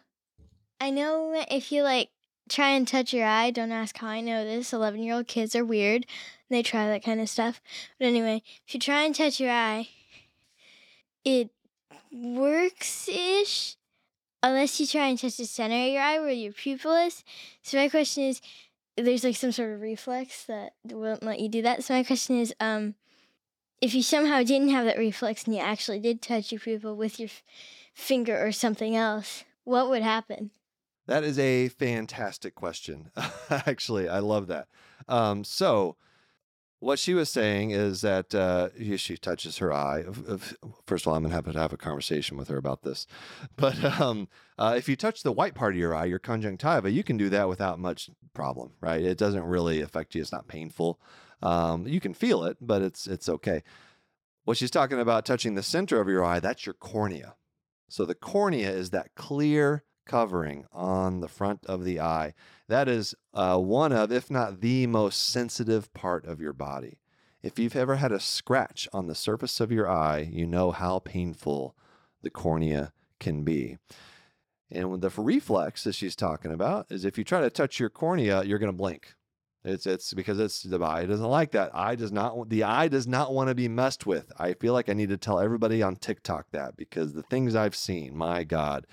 I 0.81 0.89
know 0.89 1.45
if 1.51 1.71
you 1.71 1.83
like 1.83 2.09
try 2.49 2.69
and 2.69 2.87
touch 2.87 3.13
your 3.13 3.27
eye, 3.27 3.51
don't 3.51 3.71
ask 3.71 3.95
how 3.97 4.07
I 4.07 4.21
know 4.21 4.43
this. 4.43 4.73
11 4.73 5.03
year 5.03 5.13
old 5.13 5.27
kids 5.27 5.55
are 5.55 5.65
weird. 5.65 6.07
They 6.49 6.63
try 6.63 6.87
that 6.87 7.03
kind 7.03 7.21
of 7.21 7.29
stuff. 7.29 7.61
But 7.99 8.05
anyway, 8.05 8.41
if 8.67 8.73
you 8.73 8.79
try 8.79 9.03
and 9.03 9.13
touch 9.13 9.39
your 9.39 9.51
eye, 9.51 9.89
it 11.23 11.51
works 12.11 13.07
ish 13.07 13.77
unless 14.45 14.79
you 14.79 14.86
try 14.86 15.08
and 15.08 15.17
touch 15.17 15.38
the 15.38 15.45
center 15.45 15.75
of 15.75 15.91
your 15.91 16.01
eye 16.01 16.19
where 16.19 16.29
your 16.29 16.51
pupil 16.51 16.93
is. 16.93 17.23
So 17.63 17.77
my 17.77 17.89
question 17.89 18.23
is, 18.25 18.41
there's 18.95 19.23
like 19.23 19.36
some 19.36 19.51
sort 19.51 19.73
of 19.73 19.81
reflex 19.81 20.43
that 20.45 20.73
won't 20.86 21.23
let 21.23 21.39
you 21.39 21.49
do 21.49 21.62
that. 21.63 21.84
So 21.84 21.95
my 21.95 22.03
question 22.03 22.39
is, 22.39 22.53
um, 22.60 22.93
if 23.81 23.93
you 23.93 24.03
somehow 24.03 24.43
didn't 24.43 24.69
have 24.69 24.86
that 24.86 24.97
reflex 24.97 25.43
and 25.43 25.55
you 25.55 25.62
actually 25.62 25.99
did 25.99 26.21
touch 26.21 26.51
your 26.51 26.60
pupil 26.60 26.95
with 26.95 27.19
your 27.19 27.27
f- 27.27 27.43
finger 27.93 28.45
or 28.45 28.51
something 28.51 28.95
else, 28.95 29.43
what 29.63 29.89
would 29.89 30.03
happen? 30.03 30.51
That 31.08 31.23
is 31.23 31.38
a 31.39 31.69
fantastic 31.69 32.55
question. 32.55 33.12
Actually, 33.49 34.08
I 34.08 34.19
love 34.19 34.47
that. 34.47 34.67
Um, 35.08 35.43
so, 35.43 35.97
what 36.79 36.99
she 36.99 37.13
was 37.13 37.29
saying 37.29 37.71
is 37.71 38.01
that 38.01 38.35
uh, 38.35 38.69
she 38.97 39.17
touches 39.17 39.57
her 39.57 39.73
eye. 39.73 40.03
First 40.85 41.05
of 41.05 41.09
all, 41.09 41.15
I'm 41.15 41.23
gonna 41.23 41.33
have 41.33 41.51
to 41.51 41.59
have 41.59 41.73
a 41.73 41.77
conversation 41.77 42.38
with 42.38 42.47
her 42.49 42.57
about 42.57 42.83
this. 42.83 43.07
But 43.55 43.83
um, 43.99 44.27
uh, 44.57 44.75
if 44.77 44.89
you 44.89 44.95
touch 44.95 45.23
the 45.23 45.31
white 45.31 45.55
part 45.55 45.73
of 45.73 45.79
your 45.79 45.95
eye, 45.95 46.05
your 46.05 46.19
conjunctiva, 46.19 46.91
you 46.91 47.03
can 47.03 47.17
do 47.17 47.29
that 47.29 47.49
without 47.49 47.79
much 47.79 48.09
problem, 48.33 48.73
right? 48.81 49.01
It 49.01 49.17
doesn't 49.17 49.43
really 49.43 49.81
affect 49.81 50.13
you. 50.15 50.21
It's 50.21 50.31
not 50.31 50.47
painful. 50.47 50.99
Um, 51.41 51.88
you 51.88 51.99
can 51.99 52.13
feel 52.13 52.43
it, 52.43 52.57
but 52.61 52.81
it's 52.81 53.07
it's 53.07 53.29
okay. 53.29 53.63
What 54.43 54.57
she's 54.57 54.71
talking 54.71 54.99
about 54.99 55.25
touching 55.25 55.55
the 55.55 55.63
center 55.63 55.99
of 55.99 56.07
your 56.07 56.23
eye, 56.23 56.39
that's 56.39 56.65
your 56.65 56.73
cornea. 56.73 57.35
So 57.89 58.05
the 58.05 58.15
cornea 58.15 58.69
is 58.69 58.91
that 58.91 59.15
clear 59.15 59.83
covering 60.05 60.65
on 60.71 61.19
the 61.19 61.27
front 61.27 61.65
of 61.65 61.83
the 61.83 61.99
eye. 61.99 62.33
That 62.67 62.87
is 62.87 63.15
uh, 63.33 63.57
one 63.59 63.91
of, 63.91 64.11
if 64.11 64.31
not 64.31 64.61
the 64.61 64.87
most 64.87 65.27
sensitive 65.29 65.93
part 65.93 66.25
of 66.25 66.39
your 66.39 66.53
body. 66.53 66.99
If 67.43 67.59
you've 67.59 67.75
ever 67.75 67.97
had 67.97 68.11
a 68.11 68.19
scratch 68.19 68.87
on 68.91 69.07
the 69.07 69.15
surface 69.15 69.59
of 69.59 69.71
your 69.71 69.89
eye, 69.89 70.27
you 70.31 70.47
know 70.47 70.71
how 70.71 70.99
painful 70.99 71.75
the 72.23 72.31
cornea 72.31 72.91
can 73.19 73.43
be. 73.43 73.77
And 74.71 74.99
the 75.01 75.11
reflex 75.15 75.83
that 75.83 75.93
she's 75.93 76.15
talking 76.15 76.51
about 76.51 76.87
is 76.89 77.05
if 77.05 77.17
you 77.17 77.23
try 77.23 77.41
to 77.41 77.49
touch 77.49 77.79
your 77.79 77.89
cornea, 77.89 78.43
you're 78.43 78.59
going 78.59 78.71
to 78.71 78.77
blink. 78.77 79.13
It's 79.65 79.87
it's 79.87 80.13
because 80.13 80.39
it's 80.39 80.61
the 80.61 80.79
eye 80.83 81.05
doesn't 81.05 81.25
like 81.25 81.51
that. 81.51 81.71
Eye 81.73 81.95
does 81.95 82.11
not 82.11 82.49
the 82.49 82.63
eye 82.63 82.87
does 82.87 83.07
not 83.07 83.33
want 83.33 83.49
to 83.49 83.55
be 83.55 83.67
messed 83.67 84.05
with. 84.05 84.31
I 84.37 84.53
feel 84.53 84.73
like 84.73 84.89
I 84.89 84.93
need 84.93 85.09
to 85.09 85.17
tell 85.17 85.39
everybody 85.39 85.81
on 85.81 85.95
TikTok 85.95 86.51
that 86.51 86.77
because 86.77 87.13
the 87.13 87.23
things 87.23 87.55
I've 87.55 87.75
seen, 87.75 88.15
my 88.15 88.43
God. 88.43 88.85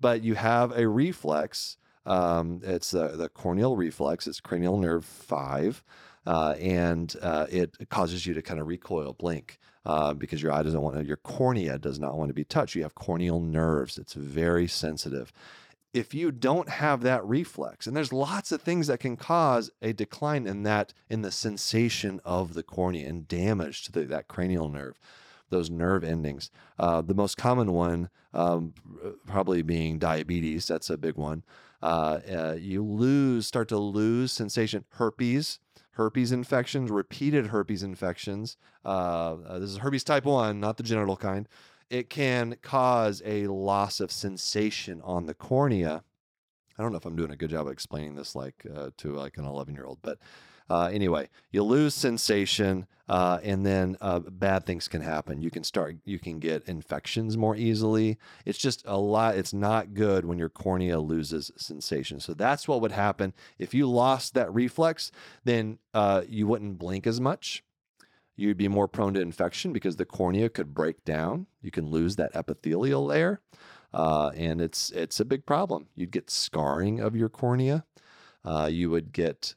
But 0.00 0.22
you 0.22 0.34
have 0.34 0.72
a 0.72 0.88
reflex. 0.88 1.76
Um, 2.04 2.60
it's 2.62 2.90
the 2.90 3.08
the 3.08 3.28
corneal 3.28 3.76
reflex. 3.76 4.26
It's 4.26 4.40
cranial 4.40 4.78
nerve 4.78 5.04
five, 5.04 5.82
uh, 6.26 6.54
and 6.60 7.14
uh, 7.20 7.46
it 7.50 7.88
causes 7.88 8.26
you 8.26 8.34
to 8.34 8.42
kind 8.42 8.60
of 8.60 8.66
recoil, 8.66 9.12
blink. 9.12 9.58
Uh, 9.84 10.12
because 10.12 10.42
your 10.42 10.50
eye 10.50 10.64
doesn't 10.64 10.80
want 10.82 10.96
to, 10.96 11.04
your 11.04 11.16
cornea 11.18 11.78
does 11.78 12.00
not 12.00 12.18
want 12.18 12.28
to 12.28 12.34
be 12.34 12.42
touched. 12.42 12.74
You 12.74 12.82
have 12.82 12.96
corneal 12.96 13.38
nerves. 13.38 13.98
It's 13.98 14.14
very 14.14 14.66
sensitive 14.66 15.32
if 15.96 16.12
you 16.12 16.30
don't 16.30 16.68
have 16.68 17.00
that 17.00 17.24
reflex 17.24 17.86
and 17.86 17.96
there's 17.96 18.12
lots 18.12 18.52
of 18.52 18.60
things 18.60 18.86
that 18.86 19.00
can 19.00 19.16
cause 19.16 19.70
a 19.80 19.94
decline 19.94 20.46
in 20.46 20.62
that 20.62 20.92
in 21.08 21.22
the 21.22 21.32
sensation 21.32 22.20
of 22.22 22.52
the 22.52 22.62
cornea 22.62 23.08
and 23.08 23.26
damage 23.26 23.82
to 23.82 23.92
the, 23.92 24.02
that 24.02 24.28
cranial 24.28 24.68
nerve 24.68 25.00
those 25.50 25.70
nerve 25.70 26.04
endings. 26.04 26.50
Uh, 26.78 27.00
the 27.00 27.14
most 27.14 27.36
common 27.36 27.72
one 27.72 28.10
um, 28.32 28.74
probably 29.26 29.62
being 29.62 29.98
diabetes 29.98 30.66
that's 30.66 30.90
a 30.90 30.96
big 30.96 31.16
one. 31.16 31.44
Uh, 31.82 32.20
uh, 32.30 32.56
you 32.58 32.82
lose 32.82 33.46
start 33.46 33.68
to 33.68 33.78
lose 33.78 34.32
sensation 34.32 34.84
herpes 34.90 35.58
herpes 35.92 36.32
infections 36.32 36.90
repeated 36.90 37.48
herpes 37.48 37.82
infections 37.82 38.56
uh, 38.84 39.36
uh, 39.46 39.58
this 39.58 39.70
is 39.70 39.78
herpes 39.78 40.04
type 40.04 40.24
1 40.24 40.58
not 40.58 40.76
the 40.76 40.82
genital 40.82 41.16
kind. 41.16 41.48
It 41.88 42.10
can 42.10 42.56
cause 42.62 43.22
a 43.24 43.46
loss 43.46 44.00
of 44.00 44.10
sensation 44.10 45.00
on 45.04 45.26
the 45.26 45.34
cornea. 45.34 46.02
I 46.76 46.82
don't 46.82 46.90
know 46.90 46.98
if 46.98 47.06
I'm 47.06 47.16
doing 47.16 47.30
a 47.30 47.36
good 47.36 47.50
job 47.50 47.66
of 47.66 47.72
explaining 47.72 48.16
this 48.16 48.34
like 48.34 48.66
uh, 48.74 48.90
to 48.98 49.12
like 49.12 49.38
an 49.38 49.44
11 49.44 49.74
year 49.74 49.84
old, 49.84 49.98
but 50.02 50.18
uh, 50.68 50.90
anyway, 50.92 51.28
you 51.50 51.62
lose 51.62 51.94
sensation, 51.94 52.86
uh, 53.08 53.38
and 53.42 53.64
then 53.64 53.96
uh, 54.00 54.18
bad 54.18 54.66
things 54.66 54.88
can 54.88 55.00
happen. 55.00 55.40
You 55.40 55.50
can 55.50 55.62
start, 55.62 55.96
you 56.04 56.18
can 56.18 56.38
get 56.38 56.64
infections 56.68 57.36
more 57.36 57.54
easily. 57.54 58.18
It's 58.44 58.58
just 58.58 58.82
a 58.86 58.98
lot. 58.98 59.36
It's 59.36 59.52
not 59.52 59.94
good 59.94 60.24
when 60.24 60.38
your 60.38 60.48
cornea 60.48 60.98
loses 61.00 61.50
sensation. 61.56 62.20
So 62.20 62.34
that's 62.34 62.66
what 62.66 62.80
would 62.80 62.92
happen 62.92 63.32
if 63.58 63.74
you 63.74 63.88
lost 63.88 64.34
that 64.34 64.52
reflex. 64.52 65.12
Then 65.44 65.78
uh, 65.94 66.22
you 66.28 66.46
wouldn't 66.46 66.78
blink 66.78 67.06
as 67.06 67.20
much 67.20 67.62
you'd 68.36 68.58
be 68.58 68.68
more 68.68 68.86
prone 68.86 69.14
to 69.14 69.20
infection 69.20 69.72
because 69.72 69.96
the 69.96 70.04
cornea 70.04 70.48
could 70.48 70.74
break 70.74 71.04
down. 71.04 71.46
You 71.62 71.70
can 71.70 71.86
lose 71.86 72.16
that 72.16 72.36
epithelial 72.36 73.04
layer, 73.04 73.40
uh, 73.92 74.30
and 74.36 74.60
it's 74.60 74.90
it's 74.90 75.18
a 75.18 75.24
big 75.24 75.46
problem. 75.46 75.88
You'd 75.96 76.12
get 76.12 76.30
scarring 76.30 77.00
of 77.00 77.16
your 77.16 77.28
cornea. 77.28 77.84
Uh, 78.44 78.68
you 78.70 78.90
would 78.90 79.12
get 79.12 79.54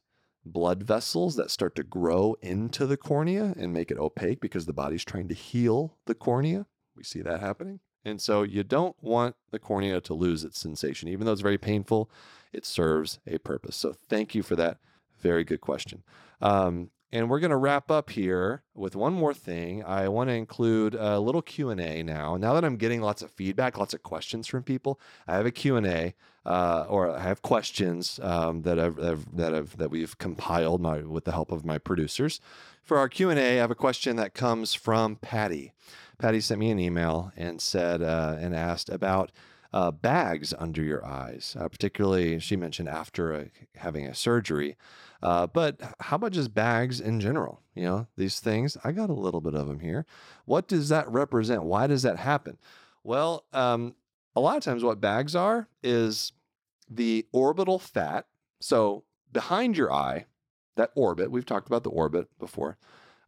blood 0.54 0.84
vessels 0.84 1.36
that 1.36 1.52
start 1.52 1.76
to 1.76 1.84
grow 1.84 2.36
into 2.42 2.86
the 2.86 2.98
cornea 2.98 3.54
and 3.58 3.74
make 3.74 3.92
it 3.92 3.98
opaque 3.98 4.42
because 4.42 4.66
the 4.66 4.74
body's 4.74 5.06
trying 5.06 5.28
to 5.28 5.34
heal 5.34 5.98
the 6.06 6.16
cornea. 6.16 6.66
We 6.96 7.04
see 7.04 7.22
that 7.22 7.40
happening. 7.40 7.80
And 8.06 8.22
so 8.22 8.44
you 8.44 8.64
don't 8.64 8.96
want 9.02 9.36
the 9.52 9.60
cornea 9.60 10.02
to 10.02 10.14
lose 10.14 10.44
its 10.44 10.60
sensation. 10.60 11.10
Even 11.10 11.26
though 11.26 11.34
it's 11.34 11.42
very 11.42 11.58
painful, 11.58 12.10
it 12.54 12.66
serves 12.66 13.20
a 13.28 13.38
purpose. 13.40 13.76
So 13.76 13.94
thank 13.94 14.34
you 14.34 14.44
for 14.44 14.56
that. 14.56 14.78
Very 15.20 15.44
good 15.44 15.62
question. 15.62 16.04
Um, 16.42 16.92
and 17.12 17.30
we're 17.30 17.40
going 17.40 17.50
to 17.50 17.58
wrap 17.58 17.90
up 17.90 18.12
here 18.12 18.64
with 18.76 18.96
one 18.96 19.14
more 19.14 19.34
thing. 19.34 19.84
I 19.84 20.08
want 20.08 20.30
to 20.30 20.34
include 20.34 20.94
a 20.94 21.20
little 21.20 21.42
Q&A 21.42 22.04
now. 22.04 22.38
Now 22.38 22.54
that 22.54 22.64
I'm 22.64 22.78
getting 22.78 23.02
lots 23.02 23.22
of 23.22 23.32
feedback, 23.32 23.78
lots 23.78 23.94
of 23.94 24.04
questions 24.04 24.48
from 24.48 24.64
people, 24.64 25.00
I 25.28 25.36
have 25.36 25.46
a 25.46 25.52
Q&A 25.52 26.14
uh, 26.46 26.86
or 26.88 27.10
I 27.10 27.22
have 27.22 27.42
questions 27.42 28.20
um, 28.22 28.62
that 28.62 28.80
I've, 28.80 29.00
I've, 29.00 29.36
that 29.36 29.54
I've, 29.54 29.78
that 29.78 29.90
we've 29.90 30.18
compiled 30.18 30.82
my, 30.82 31.00
with 31.00 31.26
the 31.26 31.32
help 31.32 31.52
of 31.52 31.66
my 31.66 31.78
producers. 31.78 32.40
For 32.84 32.98
our 32.98 33.10
Q&A, 33.10 33.34
I 33.38 33.62
have 33.62 33.72
a 33.72 33.76
question 33.76 34.16
that 34.18 34.34
comes 34.34 34.74
from 34.74 35.16
Patty. 35.16 35.74
Patty 36.18 36.42
sent 36.42 36.60
me 36.60 36.70
an 36.70 36.80
email 36.80 37.32
and 37.36 37.62
said 37.62 38.02
uh, 38.02 38.36
and 38.40 38.56
asked 38.56 38.90
about 38.90 39.32
uh, 39.72 39.92
bags 39.92 40.54
under 40.58 40.82
your 40.82 41.06
eyes, 41.06 41.56
uh, 41.60 41.68
particularly 41.68 42.40
she 42.40 42.56
mentioned 42.56 42.90
after 42.90 43.34
a, 43.34 43.46
having 43.76 44.06
a 44.06 44.16
surgery. 44.16 44.76
Uh, 45.22 45.48
but 45.48 45.80
how 46.00 46.16
about 46.16 46.32
just 46.32 46.54
bags 46.54 47.00
in 47.02 47.20
general? 47.20 47.62
You 47.76 47.84
know, 47.84 48.08
these 48.16 48.40
things, 48.40 48.78
I 48.84 48.92
got 48.92 49.10
a 49.10 49.14
little 49.14 49.42
bit 49.42 49.54
of 49.54 49.68
them 49.68 49.80
here. 49.80 50.06
What 50.46 50.68
does 50.68 50.90
that 50.90 51.10
represent? 51.10 51.64
Why 51.64 51.88
does 51.88 52.04
that 52.04 52.18
happen? 52.18 52.58
Well, 53.04 53.46
um, 53.54 53.96
a 54.36 54.40
lot 54.40 54.58
of 54.58 54.64
times 54.64 54.84
what 54.84 55.02
bags 55.02 55.36
are 55.36 55.68
is 55.84 56.32
the 56.90 57.26
orbital 57.32 57.80
fat. 57.80 58.28
So 58.60 59.04
behind 59.32 59.78
your 59.78 59.92
eye, 59.92 60.26
that 60.76 60.92
orbit, 60.96 61.32
we've 61.32 61.46
talked 61.46 61.68
about 61.68 61.84
the 61.84 61.90
orbit 61.90 62.30
before. 62.40 62.78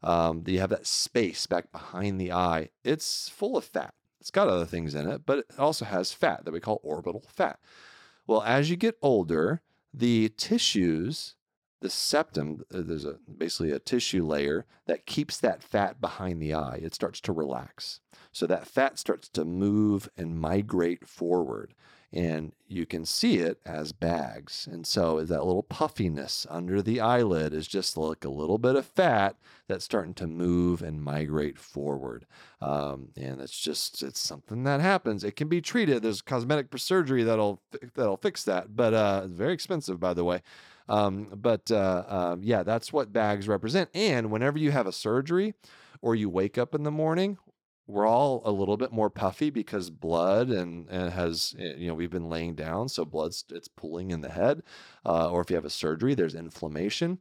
Um, 0.04 0.43
you 0.47 0.60
have 0.60 0.69
that 0.69 0.88
space 0.88 1.45
back 1.45 1.71
behind 1.71 2.19
the 2.19 2.32
eye. 2.32 2.69
It's 2.84 3.30
full 3.30 3.58
of 3.58 3.65
fat. 3.65 3.93
It's 4.19 4.32
got 4.32 4.47
other 4.47 4.65
things 4.65 4.95
in 4.95 5.10
it, 5.10 5.25
but 5.25 5.39
it 5.39 5.45
also 5.58 5.86
has 5.86 6.13
fat 6.13 6.45
that 6.45 6.51
we 6.51 6.60
call 6.60 6.80
orbital 6.84 7.23
fat. 7.27 7.60
Well, 8.27 8.43
as 8.43 8.69
you 8.69 8.77
get 8.77 8.97
older, 9.01 9.62
the 9.93 10.30
tissues 10.38 11.36
the 11.82 11.89
septum, 11.89 12.63
uh, 12.74 12.82
there's 12.82 13.06
a 13.06 13.17
basically 13.38 13.72
a 13.72 13.80
tissue 13.80 14.26
layer 14.26 14.65
that 14.86 15.06
keeps 15.06 15.38
that 15.39 15.63
fat 15.63 16.00
behind 16.00 16.41
the 16.41 16.54
eye. 16.54 16.80
It 16.82 16.96
starts 16.96 17.20
to 17.22 17.34
relax. 17.34 18.00
So 18.32 18.48
that 18.48 18.67
fat 18.67 18.98
starts 18.98 19.28
to 19.30 19.44
move 19.44 20.08
and 20.15 20.39
migrate 20.39 21.08
forward. 21.08 21.74
And 22.13 22.52
you 22.67 22.86
can 22.86 23.06
see 23.06 23.38
it 23.38 23.62
as 23.65 23.94
bags. 23.94 24.67
And 24.70 24.86
so 24.86 25.24
that 25.24 25.46
little 25.46 25.63
puffiness 25.63 26.46
under 26.50 26.82
the 26.82 27.00
eyelid 27.00 27.54
is 27.54 27.67
just 27.67 27.96
like 27.96 28.26
a 28.26 28.30
little 28.30 28.58
bit 28.58 28.76
of 28.76 28.86
fat 28.86 29.38
that's 29.67 29.86
starting 29.86 30.13
to 30.15 30.28
move 30.28 30.82
and 30.82 31.02
migrate 31.02 31.58
forward. 31.58 32.26
Um, 32.60 33.10
and 33.15 33.39
it's 33.39 33.58
just 33.58 34.04
it's 34.04 34.20
something 34.20 34.63
that 34.63 34.82
happens. 34.82 35.24
It 35.24 35.38
can 35.38 35.48
be 35.48 35.62
treated. 35.62 36.04
There's 36.04 36.22
cosmetic 36.22 36.67
surgery 36.78 37.24
that'll 37.24 37.62
that'll 37.96 38.17
fix 38.17 38.44
that, 38.44 38.76
but 38.76 38.94
uh, 38.94 39.22
it's 39.24 39.34
very 39.34 39.54
expensive, 39.54 40.00
by 40.00 40.13
the 40.13 40.26
way. 40.26 40.41
Um, 40.91 41.30
but 41.34 41.71
uh, 41.71 42.04
um, 42.08 42.43
yeah, 42.43 42.63
that's 42.63 42.91
what 42.91 43.13
bags 43.13 43.47
represent. 43.47 43.89
And 43.93 44.30
whenever 44.30 44.60
you 44.60 44.71
have 44.71 44.88
a 44.88 44.91
surgery 44.91 45.54
or 46.01 46.15
you 46.15 46.30
wake 46.30 46.58
up 46.58 46.75
in 46.75 46.84
the 46.84 46.91
morning, 46.91 47.38
we're 47.88 48.06
all 48.08 48.41
a 48.43 48.51
little 48.51 48.75
bit 48.75 48.91
more 48.91 49.10
puffy 49.10 49.49
because 49.49 49.89
blood 49.89 50.49
and, 50.49 50.89
and 50.89 51.13
has 51.13 51.56
eh, 51.58 51.75
you 51.77 51.88
know 51.88 51.93
we've 51.93 52.12
been 52.12 52.30
laying 52.30 52.56
down, 52.56 52.89
so 52.89 53.06
blood's 53.06 53.45
it's 53.51 53.69
pooling 53.69 54.12
in 54.12 54.19
the 54.19 54.30
head. 54.30 54.63
Uh, 55.06 55.29
or 55.29 55.39
if 55.42 55.50
you 55.50 55.56
have 55.56 55.65
a 55.65 55.69
surgery, 55.69 56.13
there's 56.13 56.35
inflammation. 56.35 57.19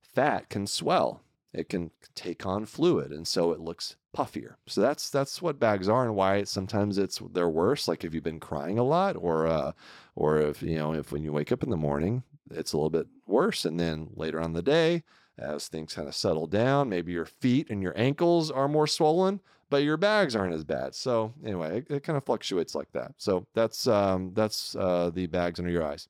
Fat 0.00 0.48
can 0.48 0.68
swell. 0.68 1.22
It 1.52 1.68
can 1.68 1.90
take 2.14 2.46
on 2.46 2.64
fluid, 2.64 3.10
and 3.10 3.26
so 3.26 3.50
it 3.50 3.58
looks 3.58 3.96
puffier. 4.16 4.54
So 4.66 4.80
that's 4.80 5.10
that's 5.10 5.42
what 5.42 5.58
bags 5.58 5.88
are, 5.88 6.04
and 6.04 6.14
why 6.14 6.44
sometimes 6.44 6.96
it's 6.96 7.20
they're 7.32 7.48
worse. 7.48 7.88
Like 7.88 8.04
if 8.04 8.14
you've 8.14 8.22
been 8.22 8.38
crying 8.38 8.78
a 8.78 8.84
lot, 8.84 9.16
or 9.16 9.48
uh, 9.48 9.72
or 10.14 10.40
if 10.40 10.62
you 10.62 10.76
know 10.76 10.94
if 10.94 11.10
when 11.10 11.24
you 11.24 11.32
wake 11.32 11.50
up 11.50 11.64
in 11.64 11.70
the 11.70 11.76
morning, 11.76 12.22
it's 12.50 12.72
a 12.72 12.76
little 12.76 12.90
bit 12.90 13.06
worse. 13.26 13.64
And 13.64 13.78
then 13.78 14.08
later 14.14 14.40
on 14.40 14.52
the 14.52 14.62
day, 14.62 15.02
as 15.38 15.68
things 15.68 15.94
kind 15.94 16.08
of 16.08 16.14
settle 16.14 16.46
down, 16.46 16.88
maybe 16.88 17.12
your 17.12 17.24
feet 17.26 17.70
and 17.70 17.82
your 17.82 17.94
ankles 17.96 18.50
are 18.50 18.68
more 18.68 18.86
swollen, 18.86 19.40
but 19.70 19.82
your 19.82 19.96
bags 19.96 20.36
aren't 20.36 20.54
as 20.54 20.64
bad. 20.64 20.94
So 20.94 21.32
anyway, 21.44 21.78
it, 21.78 21.94
it 21.94 22.02
kind 22.02 22.16
of 22.16 22.24
fluctuates 22.24 22.74
like 22.74 22.92
that. 22.92 23.12
So 23.16 23.46
that's 23.54 23.86
um, 23.86 24.32
that's 24.34 24.76
uh, 24.76 25.10
the 25.14 25.26
bags 25.26 25.58
under 25.58 25.70
your 25.70 25.84
eyes. 25.84 26.08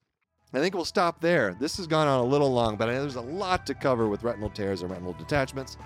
I 0.52 0.58
think 0.58 0.74
we'll 0.74 0.84
stop 0.84 1.20
there. 1.20 1.56
This 1.60 1.76
has 1.76 1.86
gone 1.86 2.08
on 2.08 2.18
a 2.18 2.24
little 2.24 2.52
long, 2.52 2.76
but 2.76 2.88
I 2.88 2.94
know 2.94 3.02
there's 3.02 3.14
a 3.14 3.20
lot 3.20 3.66
to 3.66 3.74
cover 3.74 4.08
with 4.08 4.24
retinal 4.24 4.50
tears 4.50 4.82
and 4.82 4.90
retinal 4.90 5.12
detachments. 5.12 5.76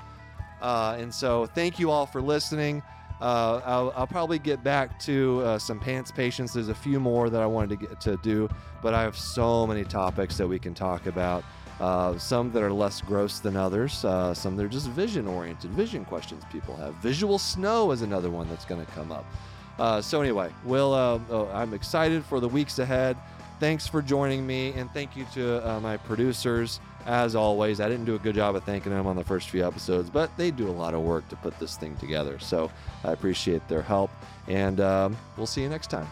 Uh, 0.62 0.96
and 0.98 1.14
so, 1.14 1.44
thank 1.44 1.78
you 1.78 1.90
all 1.90 2.06
for 2.06 2.22
listening. 2.22 2.82
Uh, 3.20 3.60
I'll, 3.64 3.92
I'll, 3.96 4.06
probably 4.06 4.38
get 4.38 4.64
back 4.64 4.98
to 5.00 5.40
uh, 5.44 5.58
some 5.58 5.78
pants 5.78 6.10
patients. 6.10 6.52
There's 6.52 6.68
a 6.68 6.74
few 6.74 6.98
more 6.98 7.30
that 7.30 7.40
I 7.40 7.46
wanted 7.46 7.70
to 7.70 7.86
get 7.86 8.00
to 8.02 8.16
do, 8.18 8.48
but 8.82 8.92
I 8.92 9.02
have 9.02 9.16
so 9.16 9.66
many 9.66 9.84
topics 9.84 10.36
that 10.36 10.46
we 10.46 10.58
can 10.58 10.74
talk 10.74 11.06
about. 11.06 11.44
Uh, 11.80 12.16
some 12.18 12.52
that 12.52 12.62
are 12.62 12.72
less 12.72 13.00
gross 13.00 13.38
than 13.40 13.56
others. 13.56 14.04
Uh, 14.04 14.34
some 14.34 14.56
that 14.56 14.64
are 14.64 14.68
just 14.68 14.88
vision 14.88 15.26
oriented, 15.26 15.70
vision 15.70 16.04
questions 16.04 16.42
people 16.52 16.76
have. 16.76 16.94
Visual 16.96 17.38
snow 17.38 17.92
is 17.92 18.02
another 18.02 18.30
one 18.30 18.48
that's 18.48 18.64
going 18.64 18.84
to 18.84 18.92
come 18.92 19.10
up. 19.10 19.24
Uh, 19.78 20.00
so 20.00 20.20
anyway, 20.20 20.50
we'll. 20.64 20.92
Oh, 20.94 21.50
I'm 21.52 21.74
excited 21.74 22.24
for 22.24 22.40
the 22.40 22.48
weeks 22.48 22.78
ahead. 22.78 23.16
Thanks 23.58 23.86
for 23.86 24.02
joining 24.02 24.46
me, 24.46 24.72
and 24.72 24.90
thank 24.92 25.16
you 25.16 25.24
to 25.34 25.80
my 25.80 25.96
producers. 25.96 26.80
As 27.06 27.34
always, 27.34 27.80
I 27.80 27.88
didn't 27.88 28.06
do 28.06 28.14
a 28.14 28.18
good 28.18 28.34
job 28.34 28.56
of 28.56 28.64
thanking 28.64 28.92
them 28.92 29.06
on 29.06 29.16
the 29.16 29.24
first 29.24 29.50
few 29.50 29.66
episodes, 29.66 30.08
but 30.08 30.34
they 30.38 30.50
do 30.50 30.68
a 30.68 30.72
lot 30.72 30.94
of 30.94 31.02
work 31.02 31.28
to 31.28 31.36
put 31.36 31.58
this 31.58 31.76
thing 31.76 31.96
together. 31.96 32.38
So 32.38 32.70
I 33.04 33.12
appreciate 33.12 33.66
their 33.68 33.82
help, 33.82 34.10
and 34.48 34.80
um, 34.80 35.16
we'll 35.36 35.46
see 35.46 35.62
you 35.62 35.68
next 35.68 35.90
time. 35.90 36.08